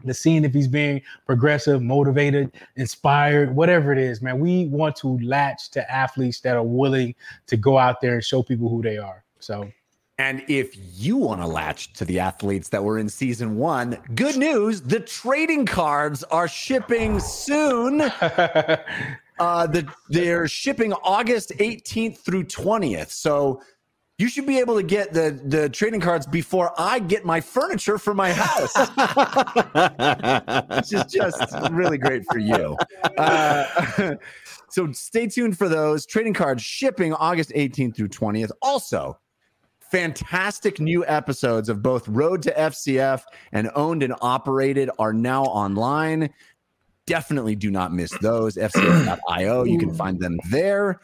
[0.05, 4.39] Let's seeing if he's being progressive, motivated, inspired, whatever it is, man.
[4.39, 7.15] We want to latch to athletes that are willing
[7.47, 9.25] to go out there and show people who they are.
[9.39, 9.71] So
[10.19, 14.37] And if you want to latch to the athletes that were in season one, good
[14.37, 18.11] news the trading cards are shipping soon.
[19.41, 23.09] Uh, the, they're shipping August 18th through 20th.
[23.09, 23.63] So
[24.21, 27.97] you should be able to get the, the trading cards before I get my furniture
[27.97, 28.77] for my house,
[30.77, 32.77] which is just really great for you.
[33.17, 34.15] Uh,
[34.69, 38.51] so stay tuned for those trading cards shipping August 18th through 20th.
[38.61, 39.19] Also,
[39.79, 46.29] fantastic new episodes of both Road to FCF and Owned and Operated are now online.
[47.07, 48.57] Definitely do not miss those.
[48.57, 49.65] FCF.io.
[49.65, 51.01] You can find them there.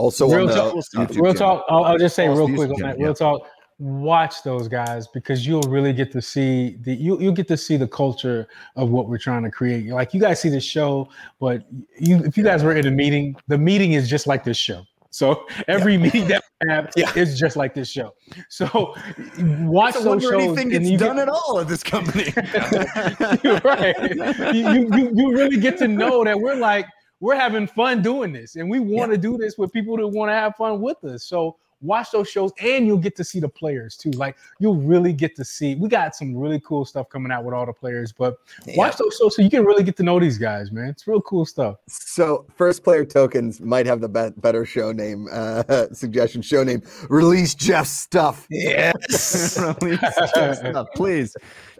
[0.00, 0.74] Also, real talk,
[1.14, 1.66] real talk.
[1.68, 2.98] I'll, I'll just say real quick on that.
[2.98, 3.42] Real talk.
[3.78, 7.76] Watch those guys because you'll really get to see the you you get to see
[7.76, 9.86] the culture of what we're trying to create.
[9.88, 11.64] Like you guys see the show, but
[11.98, 14.84] you if you guys were in a meeting, the meeting is just like this show.
[15.10, 17.12] So every meeting that we have Yeah.
[17.14, 18.14] is just like this show.
[18.48, 18.64] So
[19.38, 20.32] watch I those shows.
[20.42, 22.32] anything gets you done get- at all at this company.
[23.44, 24.54] You're right.
[24.54, 26.86] You, you, you really get to know that we're like,
[27.20, 28.56] we're having fun doing this.
[28.56, 31.24] And we want to do this with people that want to have fun with us.
[31.24, 34.10] So watch those shows and you'll get to see the players too.
[34.10, 35.74] Like you'll really get to see.
[35.74, 38.38] We got some really cool stuff coming out with all the players, but
[38.76, 40.88] watch those shows so you can really get to know these guys, man.
[40.88, 41.76] It's real cool stuff.
[41.88, 46.42] So, first player tokens might have the be- better show name uh, suggestion.
[46.42, 48.46] Show name: Release Jeff stuff.
[48.50, 49.58] Yes.
[49.82, 50.00] Release
[50.34, 50.88] Jeff stuff.
[50.94, 51.36] Please,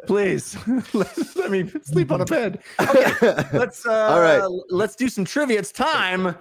[0.07, 0.57] please
[0.95, 2.61] let, let me sleep on a bed.
[2.81, 4.43] Okay, let's uh, All right.
[4.71, 5.59] Let's do some trivia.
[5.59, 6.35] It's time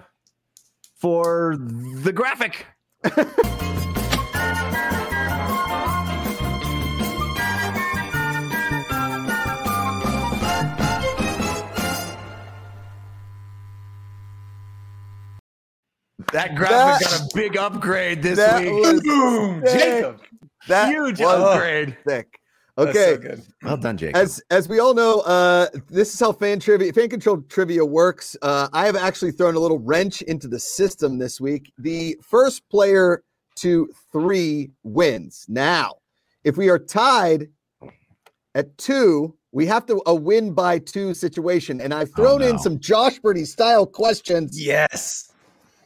[1.00, 2.66] for the graphic.
[16.34, 18.72] That graphic That- got a big upgrade this that week.
[18.74, 19.64] was Boom.
[19.66, 20.22] Jacob.
[20.68, 21.98] That Huge upgrade.
[22.06, 22.39] thick.
[22.86, 23.42] That's Okay, so good.
[23.64, 24.16] Well done, Jake.
[24.16, 28.36] as as we all know, uh, this is how fan trivia, fan controlled trivia works.
[28.42, 31.72] Uh, I have actually thrown a little wrench into the system this week.
[31.78, 33.24] The first player
[33.58, 35.46] to three wins.
[35.50, 35.96] Now,
[36.44, 37.48] if we are tied
[38.56, 42.58] at two, we have to a win by two situation, and I've Oh, thrown in
[42.60, 44.60] some Josh Birdie style questions.
[44.62, 45.29] Yes.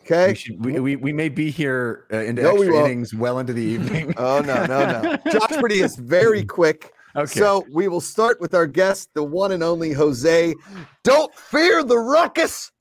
[0.05, 0.27] Okay.
[0.29, 2.85] we, should, we, we, we may be here uh, into No, extra won't.
[2.87, 4.13] innings well into the evening.
[4.17, 5.17] Oh no, no, no.
[5.31, 6.91] Josh Pretty is very quick.
[7.15, 7.39] Okay.
[7.39, 10.53] So we will start with our guest, the one and only Jose.
[11.03, 12.71] Don't fear the ruckus.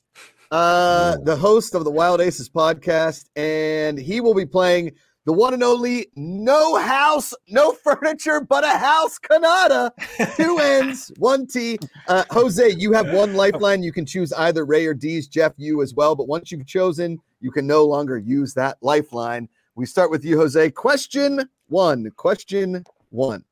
[0.50, 4.92] Uh, the host of the Wild Aces podcast, and he will be playing
[5.24, 9.90] the one and only no house, no furniture, but a house Cannata.
[10.36, 11.78] Two N's, one T.
[12.08, 13.82] Uh, Jose, you have one lifeline.
[13.82, 15.28] You can choose either Ray or Dees.
[15.28, 16.16] Jeff, you as well.
[16.16, 19.48] But once you've chosen, you can no longer use that lifeline.
[19.74, 20.70] We start with you, Jose.
[20.72, 22.10] Question one.
[22.16, 23.44] Question one.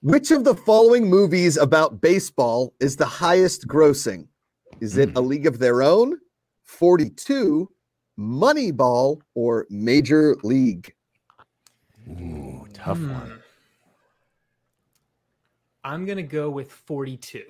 [0.00, 4.28] Which of the following movies about baseball is the highest grossing?
[4.80, 6.18] Is it A League of Their Own,
[6.62, 7.70] 42,
[8.18, 10.94] Moneyball, or Major League?
[12.08, 13.12] Ooh, tough Hmm.
[13.12, 13.42] one.
[15.82, 17.44] I'm gonna go with 42.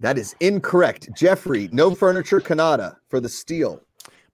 [0.00, 1.10] That is incorrect.
[1.14, 3.82] Jeffrey, no furniture, Cannata for the steal.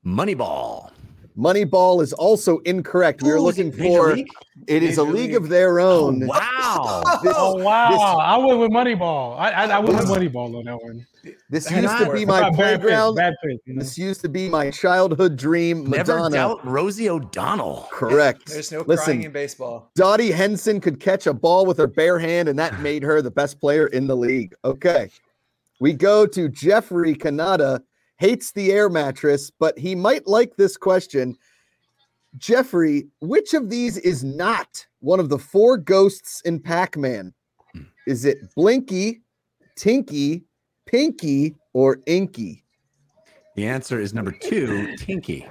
[0.04, 0.92] Moneyball.
[1.36, 3.22] Moneyball is also incorrect.
[3.22, 4.28] We are looking it for League?
[4.66, 5.36] it is a Major league League.
[5.36, 6.26] of their Oh, own.
[6.26, 7.02] wow.
[7.22, 7.90] This, Oh wow!
[7.90, 9.38] this- I went with Moneyball.
[9.38, 11.06] I I, I went with Moneyball on that one.
[11.50, 13.16] this And used to be my Bad pick, playground.
[13.16, 13.58] Bad pick.
[13.66, 13.80] you know?
[13.80, 15.84] This used to be my childhood dream.
[15.90, 16.34] Never Madonna.
[16.34, 17.86] doubt Rosie O'Donnell.
[17.92, 18.46] Correct.
[18.50, 19.90] There's no Listen, crying in baseball.
[19.94, 23.30] Dottie Hinson could catch a ball with her bare hand, and that made her the
[23.30, 24.54] best player in the league.
[24.64, 25.10] Okay.
[25.80, 27.82] We go to Jeffrey Cannata,
[28.18, 31.36] hates the air mattress, but he might like this question.
[32.38, 37.32] Jeffrey, which of these is not one of the four ghosts in Pac Man?
[37.72, 37.82] Hmm.
[38.06, 39.22] Is it Blinky,
[39.76, 40.44] Tinky,
[40.86, 42.64] Pinky, or Inky?
[43.54, 45.46] The answer is number two, Tinky.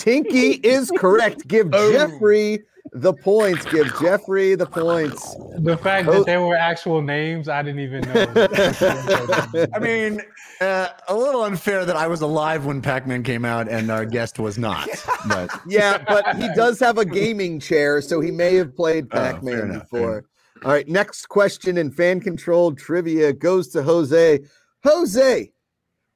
[0.00, 1.46] Tinky is correct.
[1.46, 1.92] Give Boom.
[1.92, 3.64] Jeffrey the points.
[3.66, 5.36] Give Jeffrey the points.
[5.58, 6.12] The fact Oh.
[6.18, 8.48] that they were actual names, I didn't even know.
[9.74, 10.20] I mean,
[10.60, 14.38] uh, a little unfair that I was alive when Pac-Man came out and our guest
[14.38, 14.88] was not.
[15.28, 19.16] But Yeah, but he does have a gaming chair, so he may have played Oh,
[19.16, 20.24] Pac-Man enough, fair before.
[20.64, 24.40] All right, next question in fan controlled trivia goes to Jose.
[24.84, 25.52] Jose,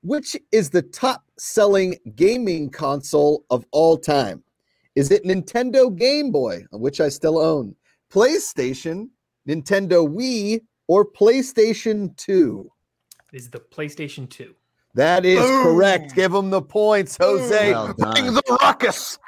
[0.03, 4.43] which is the top selling gaming console of all time?
[4.95, 7.75] Is it Nintendo Game Boy, which I still own,
[8.13, 9.09] PlayStation,
[9.49, 12.71] Nintendo Wii, or PlayStation 2?
[13.33, 14.55] Is the PlayStation 2.
[14.97, 15.63] That is Boom.
[15.65, 16.15] correct.
[16.15, 17.73] Give him the points, Jose.
[17.73, 19.19] Well Bring the ruckus.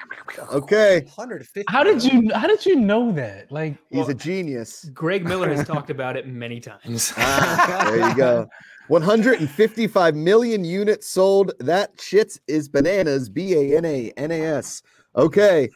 [0.53, 1.65] Okay, 150.
[1.69, 3.51] How did you how did you know that?
[3.51, 4.85] Like he's Well- a genius.
[4.95, 7.13] Greg Miller has talked about it many times.
[7.17, 8.47] Ah, there you go.
[8.89, 11.53] 155 million units sold.
[11.59, 13.29] That shit is bananas.
[13.29, 14.83] B A N A N A S.
[15.17, 15.69] Okay.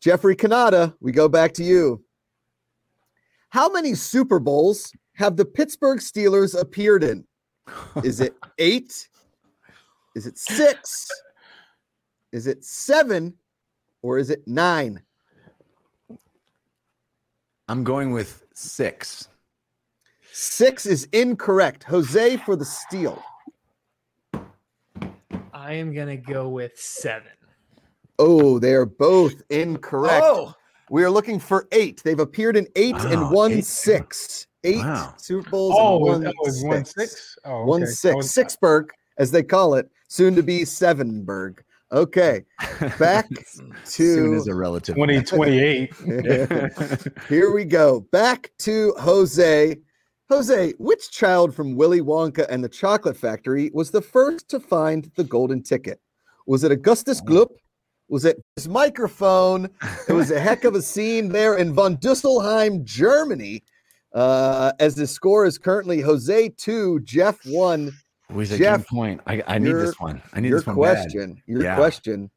[0.00, 2.02] Jeffrey Cannata, we go back to you.
[3.50, 7.24] How many Super Bowls have the Pittsburgh Steelers appeared in?
[8.02, 9.08] Is it eight?
[10.14, 11.08] Is it six?
[12.32, 13.34] Is it seven?
[14.02, 15.00] Or is it nine?
[17.68, 19.28] I'm going with six.
[20.32, 21.84] Six is incorrect.
[21.84, 23.22] Jose for the steal.
[25.52, 27.30] I am gonna go with seven.
[28.18, 30.24] Oh, they are both incorrect.
[30.26, 30.54] Oh,
[30.90, 32.02] We are looking for eight.
[32.04, 33.64] They've appeared in eight and Wow, won eight.
[33.64, 34.46] six.
[34.64, 35.14] Eight Wow.
[35.16, 36.94] Super Bowls oh, and it one, was one six.
[37.12, 37.38] six.
[37.44, 37.90] Oh, One okay.
[37.90, 38.16] I six.
[38.16, 38.88] was- Sixburg,
[39.18, 41.58] as they call it, soon to be Sevenberg.
[41.92, 42.42] Okay,
[42.98, 43.28] back
[43.84, 44.94] Soon is to a relative.
[44.94, 45.92] 2028.
[47.28, 48.00] here we go.
[48.12, 49.76] Back to Jose.
[50.30, 55.10] Jose, which child from Willy Wonka and the Chocolate Factory was the first to find
[55.16, 56.00] the golden ticket?
[56.46, 57.50] Was it Augustus Gloop?
[58.08, 59.68] Was it his microphone?
[60.08, 63.62] It was a heck of a scene there in von Dusselheim, Germany.
[64.14, 67.92] Uh, as the score is currently Jose 2, Jeff 1.
[68.32, 69.20] Always a Jeff, good point.
[69.26, 70.22] I, I need your- this one.
[70.32, 70.80] I need Your this one bad.
[71.02, 71.42] question.
[71.46, 71.76] Your Yeah.
[71.76, 72.30] question.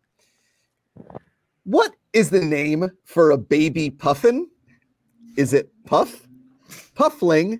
[1.64, 4.48] What is the name for a baby puffin?
[5.38, 6.28] Is it Puff,
[6.96, 7.60] Puffling,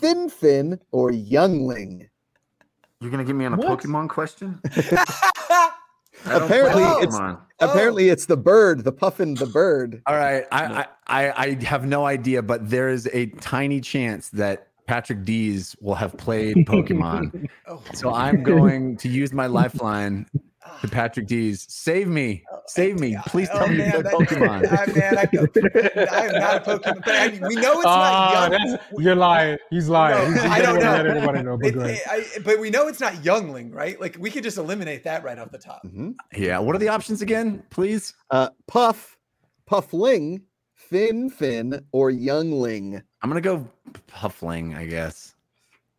[0.00, 2.08] Fin Fin, or Youngling?
[3.00, 3.80] You're gonna give me on a What?
[3.80, 4.60] Pokemon question?
[6.24, 7.40] Apparently play it's Pokemon.
[7.60, 10.02] apparently it's the bird, the puffin, the bird.
[10.06, 10.44] All right.
[10.50, 15.22] I, I I I have no idea, but there is a tiny chance that Patrick
[15.24, 17.48] Dees will have played Pokemon.
[17.68, 17.82] oh.
[17.94, 20.26] so I'm going to use my lifeline
[20.80, 21.66] to Patrick Dees.
[21.68, 22.42] Save me.
[22.66, 23.16] Save me.
[23.26, 24.66] Please tell Oh, me you man, played that- Pokemon.
[24.66, 27.04] I, man, I, I am not a Pokemon.
[27.04, 28.78] But I, we know it's Ah, not young.
[28.98, 29.58] you're lying.
[29.70, 30.34] He's lying.
[30.34, 31.42] No, He's, I don't know.
[31.42, 31.56] Know.
[31.58, 31.82] But It- go.
[31.84, 34.00] I- but we know it's not youngling, right?
[34.00, 35.82] Like we could just eliminate that right off the top.
[35.86, 36.14] Mhm.
[36.36, 36.58] Yeah.
[36.60, 38.14] What are the options again, please?
[38.30, 39.16] Uh, Puff,
[39.66, 40.42] Puffling,
[40.74, 43.02] Fin Fin, or Youngling.
[43.22, 43.66] I'm gonna go
[44.06, 45.34] Puffling, I guess.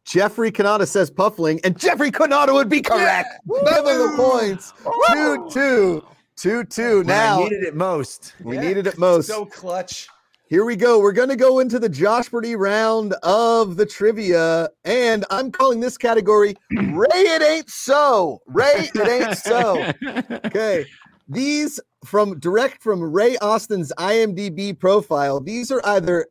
[0.05, 3.29] Jeffrey Cannata says Puffling, and Jeffrey Cannata would be correct.
[3.47, 4.73] Give him the points.
[5.11, 6.03] Two, two,
[6.35, 6.97] two, two.
[6.99, 8.33] When I Now needed it most.
[8.43, 8.61] we Yeah.
[8.61, 9.27] needed it most.
[9.27, 10.07] So clutch.
[10.49, 10.99] Here we go.
[10.99, 15.79] We're going to go into the Josh Birdie round of the trivia, and I'm calling
[15.79, 18.41] this category Ray It Ain't So.
[18.47, 19.85] Ray It Ain't So.
[20.47, 20.85] Okay.
[21.27, 25.39] These from direct from Ray Austin's IMDb profile.
[25.39, 26.25] These are either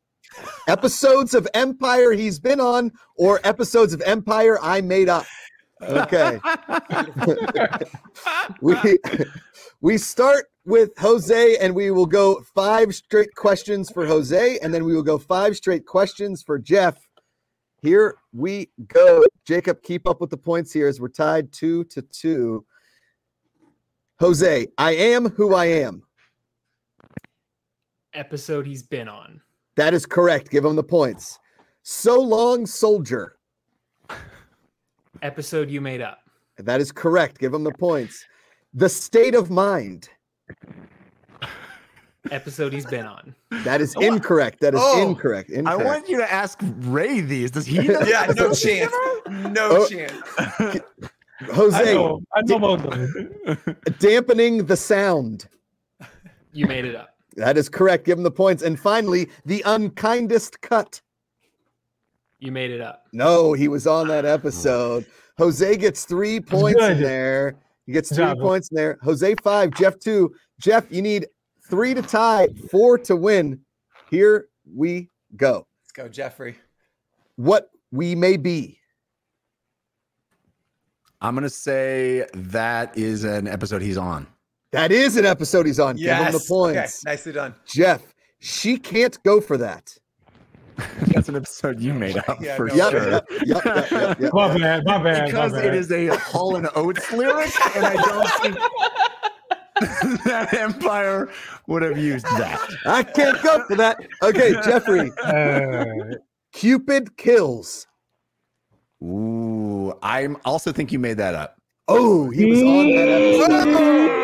[0.68, 5.26] episodes of Empire he's been on or episodes of Empire I made up.
[5.82, 6.40] Okay.
[8.60, 8.76] we
[9.80, 14.84] we start with Jose and we will go five straight questions for Jose and then
[14.84, 16.98] we will go five straight questions for Jeff.
[17.80, 19.24] Here we go.
[19.46, 22.64] Jacob, keep up with the points here as we're tied 2 to 2.
[24.18, 26.02] Jose, I am who I am.
[28.12, 29.40] Episode he's been on.
[29.78, 30.50] That is correct.
[30.50, 31.38] Give him the points.
[31.84, 33.36] So long, soldier.
[35.22, 36.18] Episode you made up.
[36.56, 37.38] That is correct.
[37.38, 38.26] Give him the points.
[38.74, 40.08] The state of mind.
[42.32, 43.36] Episode he's been on.
[43.62, 44.58] That is incorrect.
[44.62, 45.00] That is Oh.
[45.00, 45.50] incorrect.
[45.54, 45.84] I Incorrect.
[45.84, 47.52] want you to ask Ray these.
[47.52, 47.78] Does he?
[47.86, 48.00] know?
[48.00, 48.92] Yeah, no chance.
[49.28, 49.88] No Oh.
[49.88, 50.12] chance.
[50.38, 50.80] I
[51.52, 52.20] Jose, know.
[52.34, 53.74] I know about those.
[54.00, 55.46] dampening the sound.
[56.52, 57.10] You made it up.
[57.38, 58.04] That is correct.
[58.04, 58.62] Give him the points.
[58.62, 61.00] And finally, the unkindest cut.
[62.40, 63.06] You made it up.
[63.12, 65.06] No, he was on that episode.
[65.38, 67.04] Jose gets three points in good.
[67.04, 67.56] there.
[67.86, 68.38] He gets Good three job.
[68.38, 68.98] points in there.
[69.02, 70.34] Jose five, Jeff two.
[70.60, 71.26] Jeff, you need
[71.68, 73.60] three to tie, four to win.
[74.10, 75.66] Here we go.
[75.82, 76.56] Let's go, Jeffrey.
[77.36, 78.78] What we may be.
[81.20, 84.26] I'm gonna say that is an episode he's on.
[84.72, 85.96] That is an episode he's on.
[85.96, 86.34] Give him the Yes.
[86.34, 87.04] Okay, points.
[87.04, 87.54] nicely done.
[87.66, 88.02] Jeff,
[88.38, 89.96] she can't go for that.
[91.08, 93.10] That's an episode you made up Yeah, for no sure.
[93.10, 94.32] yep, yep, yep, yep, yep.
[94.32, 94.84] My bad.
[94.84, 95.26] My bad.
[95.26, 95.66] because my bad.
[95.68, 98.56] it is a Hall and Oates lyric, and I don't think
[100.24, 101.30] that Empire
[101.66, 102.60] would have used that.
[102.86, 103.96] I can't go for that.
[104.22, 105.84] Okay, Jeffrey, Uh,
[106.52, 107.86] Cupid kills.
[109.02, 111.56] Ooh, I also think you made that up.
[111.88, 114.17] Oh, he was on that episode.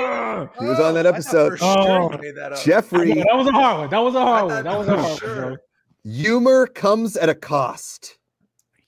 [0.59, 1.51] He was on that oh, episode.
[1.51, 2.19] for sure Oh.
[2.19, 2.63] made that up.
[2.63, 3.91] Jeffrey, Yeah, that was a hard one.
[3.91, 4.65] That was a hard one.
[4.65, 5.35] That was a hard sure.
[5.45, 5.57] one, bro.
[6.13, 8.19] humor comes at a cost.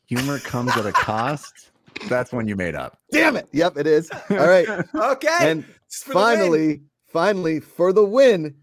[0.06, 1.70] Humor comes at a cost.
[2.08, 2.98] That's one you made up.
[3.10, 3.48] Damn it.
[3.52, 4.10] Yep, it is.
[4.30, 4.66] All right.
[4.94, 5.28] Okay.
[5.40, 6.12] And It's win.
[6.14, 8.54] finally, finally, for the win,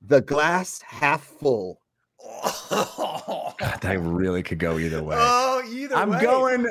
[0.00, 1.78] the glass half full.
[2.74, 5.16] Oh, That really could go either way.
[5.18, 6.00] oh either way.
[6.00, 6.22] I'm way.
[6.22, 6.66] going.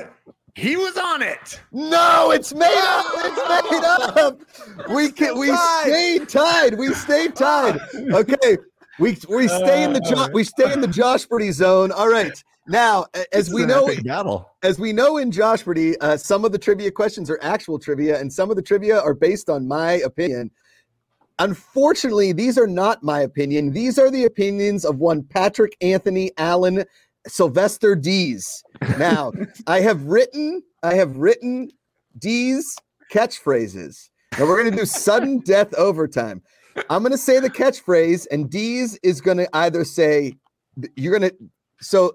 [0.56, 1.60] He was on it.
[1.72, 3.06] No, it's made up.
[3.16, 4.42] It's made up.
[4.94, 5.84] We can we tied.
[5.84, 6.78] stayed tied.
[6.78, 7.80] We stayed tied.
[7.96, 8.58] Okay.
[9.00, 11.92] We we stay in the jo- we stay in the Josh Brady zone.
[11.92, 12.44] All right.
[12.68, 14.50] Now, as This we know, battle.
[14.62, 18.20] as we know in Josh Brady, uh, some of the trivia questions are actual trivia,
[18.20, 20.52] and some of the trivia are based on my opinion.
[21.40, 23.72] Unfortunately, these are not my opinion.
[23.72, 26.86] These are the opinions of one Patrick Anthony Allen
[27.28, 28.64] Sylvester Dees.
[28.98, 29.32] Now,
[29.68, 31.70] I have written, I have written
[32.18, 32.76] Dees'
[33.12, 34.10] catchphrases.
[34.38, 36.42] Now we're gonna do sudden death overtime.
[36.90, 40.34] I'm gonna say the catchphrase, and Dees is gonna either say
[40.96, 41.32] you're gonna
[41.82, 42.14] so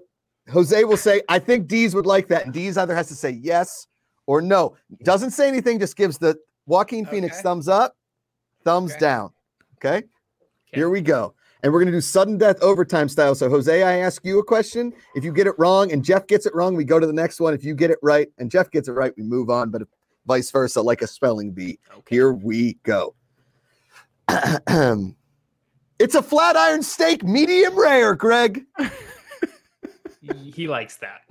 [0.51, 2.45] Jose will say, I think Dees would like that.
[2.45, 3.87] And Dees either has to say yes
[4.27, 4.75] or no.
[5.03, 7.43] Doesn't say anything, just gives the Joaquin Phoenix Okay.
[7.43, 7.95] thumbs up,
[8.63, 8.99] thumbs Okay.
[9.01, 9.31] down.
[9.77, 10.03] Okay.
[10.73, 11.33] Here we go.
[11.63, 13.33] And we're going to do sudden death overtime style.
[13.35, 14.93] So, Jose, I ask you a question.
[15.15, 17.39] If you get it wrong and Jeff gets it wrong, we go to the next
[17.39, 17.53] one.
[17.53, 19.71] If you get it right and Jeff gets it right, we move on.
[19.71, 19.87] But if
[20.27, 21.79] vice versa, like a spelling bee.
[22.07, 23.15] Here we go.
[25.99, 28.65] it's a flat iron steak, medium rare, Greg.
[30.53, 31.21] He, likes that.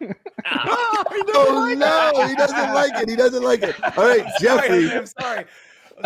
[0.46, 3.08] Oh no, he doesn't like it.
[3.08, 3.74] He doesn't like it.
[3.96, 4.90] All right, Jeffrey.
[4.90, 5.44] I'm sorry.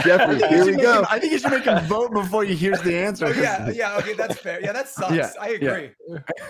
[0.02, 0.98] Jeffrey, You here should we make go.
[1.00, 3.26] him- I think you should make him vote before he hears the answer.
[3.26, 4.60] Oh, yeah, yeah, okay, that's fair.
[4.60, 5.14] Yeah, that sucks.
[5.14, 5.54] Yeah, I yeah.
[5.70, 5.90] agree.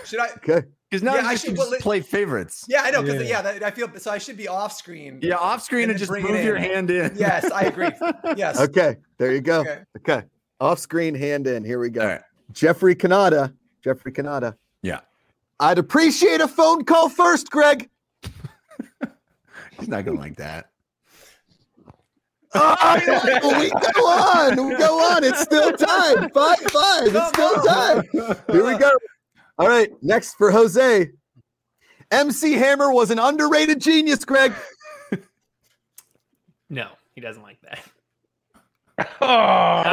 [0.05, 0.29] Should I?
[0.37, 0.63] Okay.
[0.89, 2.65] Because now Yeah, I should should- just well, play favorites.
[2.67, 3.27] Yeah, I know because Yeah.
[3.29, 4.11] yeah, that, I feel so.
[4.11, 5.19] I should be off screen.
[5.21, 7.13] Yeah, off screen And and, just move your hand in.
[7.17, 7.89] Yes, I agree.
[8.37, 8.59] Yes.
[8.59, 9.61] Okay, there you go.
[9.61, 9.79] Okay.
[9.97, 10.23] Okay.
[10.61, 11.63] Off screen, hand in.
[11.65, 12.01] Here we go.
[12.01, 12.21] All right.
[12.51, 13.53] Jeffrey Cannata.
[13.83, 14.55] Jeffrey Cannata.
[14.81, 14.99] Yeah.
[15.59, 17.89] I'd appreciate a phone call first, Greg.
[19.79, 20.69] He's not gonna like that.
[22.57, 24.67] Oh, we go on.
[24.69, 25.23] We go on.
[25.23, 26.29] It's still time.
[26.31, 27.15] Five five.
[27.15, 28.03] It's still time.
[28.51, 28.91] Here we go.
[29.57, 29.91] All right.
[30.01, 31.09] Next for Jose.
[32.11, 34.53] MC Hammer was an underrated genius, Greg.
[36.69, 37.79] No, he doesn't like that.
[39.21, 39.83] Oh,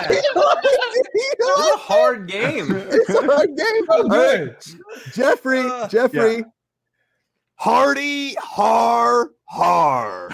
[0.00, 2.68] It's a hard game.
[2.70, 3.84] It's a hard game.
[3.88, 4.76] All right.
[5.12, 6.44] Jeffrey, Uh, Jeffrey.
[7.56, 10.28] Hardy, har, har.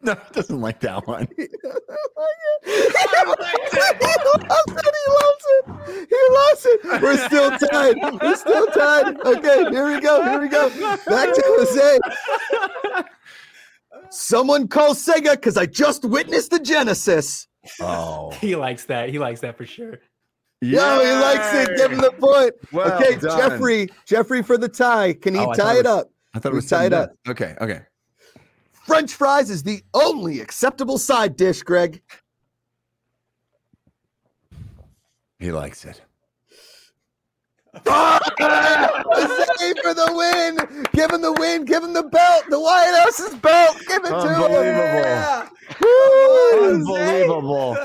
[0.02, 1.28] No, he doesn't like that one.
[1.36, 1.50] he loves
[4.78, 4.94] it.
[4.96, 5.64] He loves it.
[6.08, 6.80] He loves it.
[7.02, 7.96] We're still tied.
[8.22, 9.20] We're still tied.
[9.20, 10.22] Okay, here we go.
[10.22, 10.70] Here we go.
[11.06, 11.98] Back to Jose.
[14.10, 17.46] Someone call Sega because I just witnessed the Genesis.
[17.80, 19.08] Oh, He likes that.
[19.10, 19.98] He likes that for sure.
[20.62, 21.76] Yo, he likes it.
[21.76, 22.52] Give him the point.
[22.72, 23.38] Well okay, done.
[23.38, 23.88] Jeffrey.
[24.06, 25.12] Jeffrey for the tie.
[25.14, 26.10] Can he Oh, tie it it was- up?
[26.32, 27.16] I thought it was tied sudden up.
[27.28, 27.80] Okay, okay.
[28.90, 32.02] French fries is the only acceptable side dish, Greg.
[35.38, 36.02] He likes it.
[37.86, 40.56] Jose for the win.
[40.92, 41.64] Give him the win.
[41.66, 42.46] Give him the belt.
[42.50, 43.76] The White House's belt.
[43.86, 44.42] Give it to him.
[44.42, 45.48] Unbelievable.
[45.80, 46.74] Woo!
[46.74, 47.76] Unbelievable.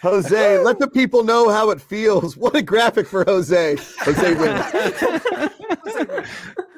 [0.00, 2.34] Jose, let the people know how it feels.
[2.34, 3.76] What a graphic for Jose.
[3.98, 6.26] Jose wins.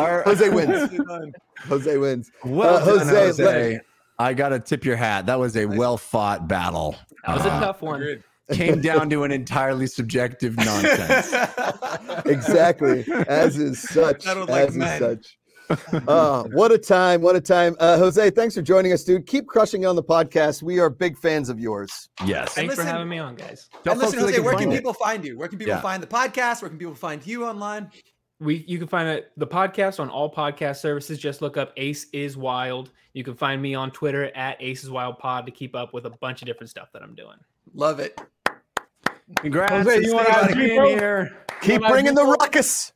[0.00, 0.90] Our- Jose wins.
[1.68, 2.30] Jose wins.
[2.44, 3.44] Well, Uh, done, Jose, Jose.
[3.72, 3.84] let-
[4.18, 5.26] I got to tip your hat.
[5.26, 6.96] That was a well fought battle.
[7.26, 8.02] That was a Uh, tough one.
[8.02, 8.22] Agreed.
[8.52, 11.32] Came down to an entirely subjective nonsense.
[12.26, 13.04] Exactly.
[13.28, 14.24] As is such.
[14.24, 14.98] That was like is men.
[14.98, 15.36] such.
[16.08, 17.22] Uh, what a time.
[17.22, 17.76] What a time.
[17.78, 19.24] Uh, Jose, thanks for joining us, dude.
[19.26, 20.64] Keep crushing on the podcast.
[20.64, 22.08] We are big fans of yours.
[22.26, 22.54] Yes.
[22.54, 23.68] Thanks for having me on, guys.
[23.84, 24.76] Tell and listen, where they Jose, where find can it.
[24.76, 25.38] people find you?
[25.38, 25.80] Where can people Yeah.
[25.80, 26.60] find the podcast?
[26.60, 27.88] Where can people find you online?
[28.40, 31.18] We you can find it, the podcast on all podcast services.
[31.18, 32.90] Just look up Ace is Wild.
[33.12, 36.06] You can find me on Twitter at Ace is Wild Pod to keep up with
[36.06, 37.36] a bunch of different stuff that I'm doing.
[37.74, 38.18] Love it.
[39.36, 39.72] Congrats.
[39.72, 40.88] Jose, you on IG, bro?
[40.88, 41.36] here.
[41.60, 42.92] Keep Well, I bringing do- the ruckus.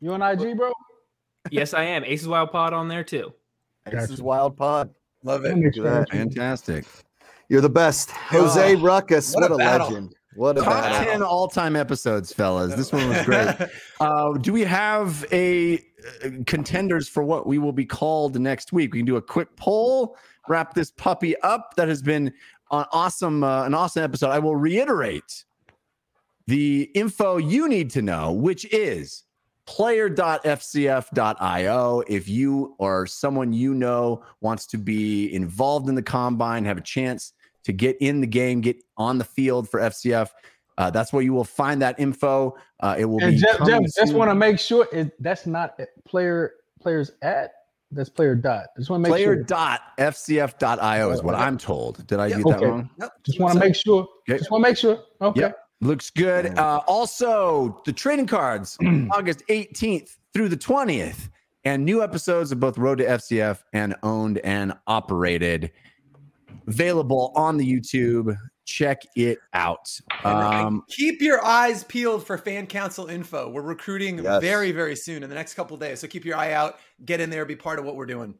[0.00, 0.72] You on IG, bro?
[1.50, 2.04] Yes, I am.
[2.04, 3.32] Ace is Wild Pod on there too.
[3.90, 4.92] This is Wild Pod.
[5.22, 5.56] Love it.
[5.56, 6.10] makes that.
[6.10, 6.84] Fantastic.
[7.48, 8.10] You're the best.
[8.10, 9.32] Jose Oh, Ruckus.
[9.32, 10.15] what What, a a, legend.
[10.36, 11.12] What a Top battle.
[11.12, 12.74] 10 all time episodes, fellas.
[12.74, 13.56] This one was great.
[13.98, 18.92] Uh, do we have a uh, contenders for what we will be called next week?
[18.92, 20.18] We can do a quick poll,
[20.48, 21.74] wrap this puppy up.
[21.76, 22.26] That has been
[22.70, 24.28] an awesome, uh, an awesome episode.
[24.28, 25.44] I will reiterate
[26.46, 29.24] the info you need to know, which is
[29.66, 30.42] player.fcf.io.
[32.06, 36.82] If you or someone you know wants to be involved in the combine, have a
[36.82, 37.32] chance
[37.66, 40.30] to get in the game, get on the field for FCF,
[40.78, 42.56] uh, that's where you will find that info.
[42.80, 45.78] Uh, it will And be Jeff, Jeff just want to make sure it, that's not
[46.04, 47.52] player players at
[47.90, 48.66] that's player dot.
[48.76, 49.44] Just want to make player sure.
[49.44, 52.06] player.fcf.io is what I'm told.
[52.06, 52.66] Did I Yeah, get that okay.
[52.66, 52.90] wrong?
[53.00, 53.12] Yep.
[53.24, 54.06] Just want to make sure.
[54.28, 54.38] Okay.
[54.38, 55.02] Just want to make sure.
[55.20, 55.40] Okay.
[55.40, 55.58] Yep.
[55.80, 56.58] Looks good.
[56.58, 58.78] Uh, also, the trading cards,
[59.10, 61.28] August 18th through the 20th,
[61.64, 65.72] and new episodes of both Road to FCF and Owned and Operated
[66.66, 68.36] available on the YouTube.
[68.64, 69.88] Check it out.
[70.24, 73.48] Um, keep your eyes peeled for fan council info.
[73.48, 74.40] We're recruiting Yes.
[74.42, 76.00] very, very soon in the next couple days.
[76.00, 76.78] So keep your eye out.
[77.04, 77.44] Get in there.
[77.44, 78.34] Be part of what we're doing.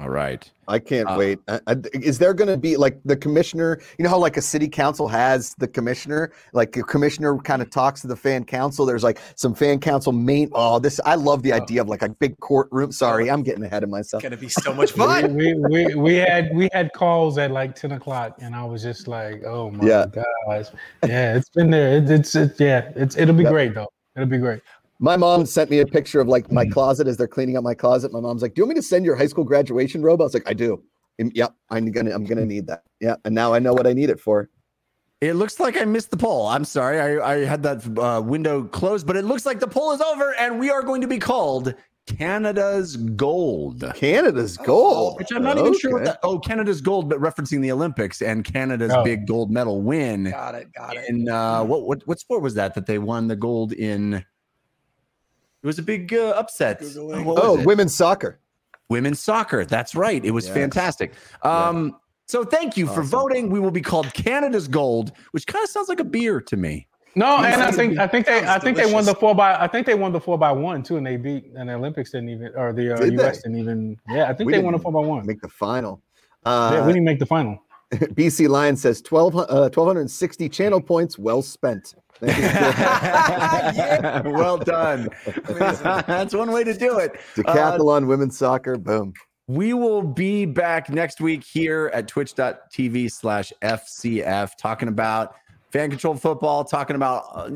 [0.00, 0.48] All right.
[0.68, 1.38] I can't Uh, wait.
[1.48, 3.80] I, I- is there going to be like the commissioner?
[3.98, 7.70] You know how like a city council has the commissioner, like a commissioner kind of
[7.70, 8.84] talks to the fan council.
[8.86, 10.50] There's like some fan council main.
[10.52, 12.92] Oh, this I love the idea of like a big courtroom.
[12.92, 14.22] Sorry, I'm getting ahead of myself.
[14.22, 15.34] It's gonna be so much fun.
[15.34, 18.82] we, we, we, we had we had calls at like 10 o'clock and I was
[18.82, 20.06] just like, oh my Yeah.
[20.12, 20.66] gosh.
[21.06, 21.96] Yeah, it's been there.
[21.96, 23.52] It, it's it, yeah, it's it'll be Yep.
[23.52, 23.88] great though.
[24.16, 24.60] It'll be great.
[25.00, 27.74] My mom sent me a picture of like my closet as they're cleaning up my
[27.74, 28.12] closet.
[28.12, 30.24] My mom's like, "Do you want me to send your high school graduation robe?" I
[30.24, 30.82] was like, "I do."
[31.20, 32.82] And, yep, I'm gonna I'm gonna need that.
[33.00, 34.48] Yeah, and now I know what I need it for.
[35.20, 36.46] It looks like I missed the poll.
[36.46, 37.00] I'm sorry.
[37.00, 40.34] I, I had that uh, window closed, but it looks like the poll is over,
[40.36, 41.74] and we are going to be called
[42.06, 43.84] Canada's Gold.
[43.94, 45.18] Canada's gold.
[45.18, 46.20] Which I'm not even sure what that.
[46.22, 49.02] Oh, Canada's gold, but referencing the Olympics and Canada's Oh.
[49.02, 50.30] big gold medal win.
[50.30, 50.72] Got it.
[50.72, 51.08] Got it.
[51.08, 54.24] In uh, what what what sport was that that they won the gold in?
[55.62, 56.80] It was a big uh, upset.
[56.80, 57.24] Googling.
[57.24, 57.66] What was Oh, it?
[57.66, 58.38] women's soccer.
[58.88, 59.64] women's soccer.
[59.64, 60.24] That's right.
[60.24, 60.54] It was Yes.
[60.54, 61.12] fantastic.
[61.42, 61.96] Um,
[62.26, 63.50] so thank you for voting.
[63.50, 66.86] We will be called Canada's Gold, which kind of sounds like a beer to me.
[67.14, 69.54] No, and I think I think they I sounds think they won the four by
[69.60, 72.12] I think they won the four by one too, and they beat and the Olympics
[72.12, 73.48] didn't even or the uh, Did US they?
[73.48, 75.26] didn't even yeah I think We they won the four by one.
[75.26, 76.00] Make the final.
[76.46, 77.58] yeah, we Uh, didn't make the final.
[77.92, 79.40] BC Lion says 12, uh,
[79.70, 81.94] 1260 channel points well spent.
[82.20, 83.76] Thank
[84.24, 84.32] you.
[84.32, 85.08] well done.
[85.46, 87.18] That's one way to do it.
[87.34, 88.76] Decathlon women's soccer.
[88.76, 89.14] Boom.
[89.46, 95.36] We will be back next week here at twitch.tv slash FCF talking about
[95.70, 97.50] fan controlled football, talking about uh,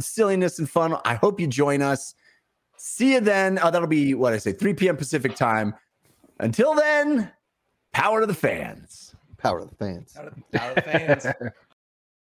[0.00, 0.96] silliness and fun.
[1.04, 2.14] I hope you join us.
[2.78, 3.58] See you then.
[3.58, 4.96] Uh, that'll be what I say, 3 p.m.
[4.96, 5.74] Pacific time.
[6.40, 7.30] Until then,
[7.92, 9.14] power to the fans.
[9.38, 10.16] Power of the fans.
[10.18, 11.26] Out of, out of the fans.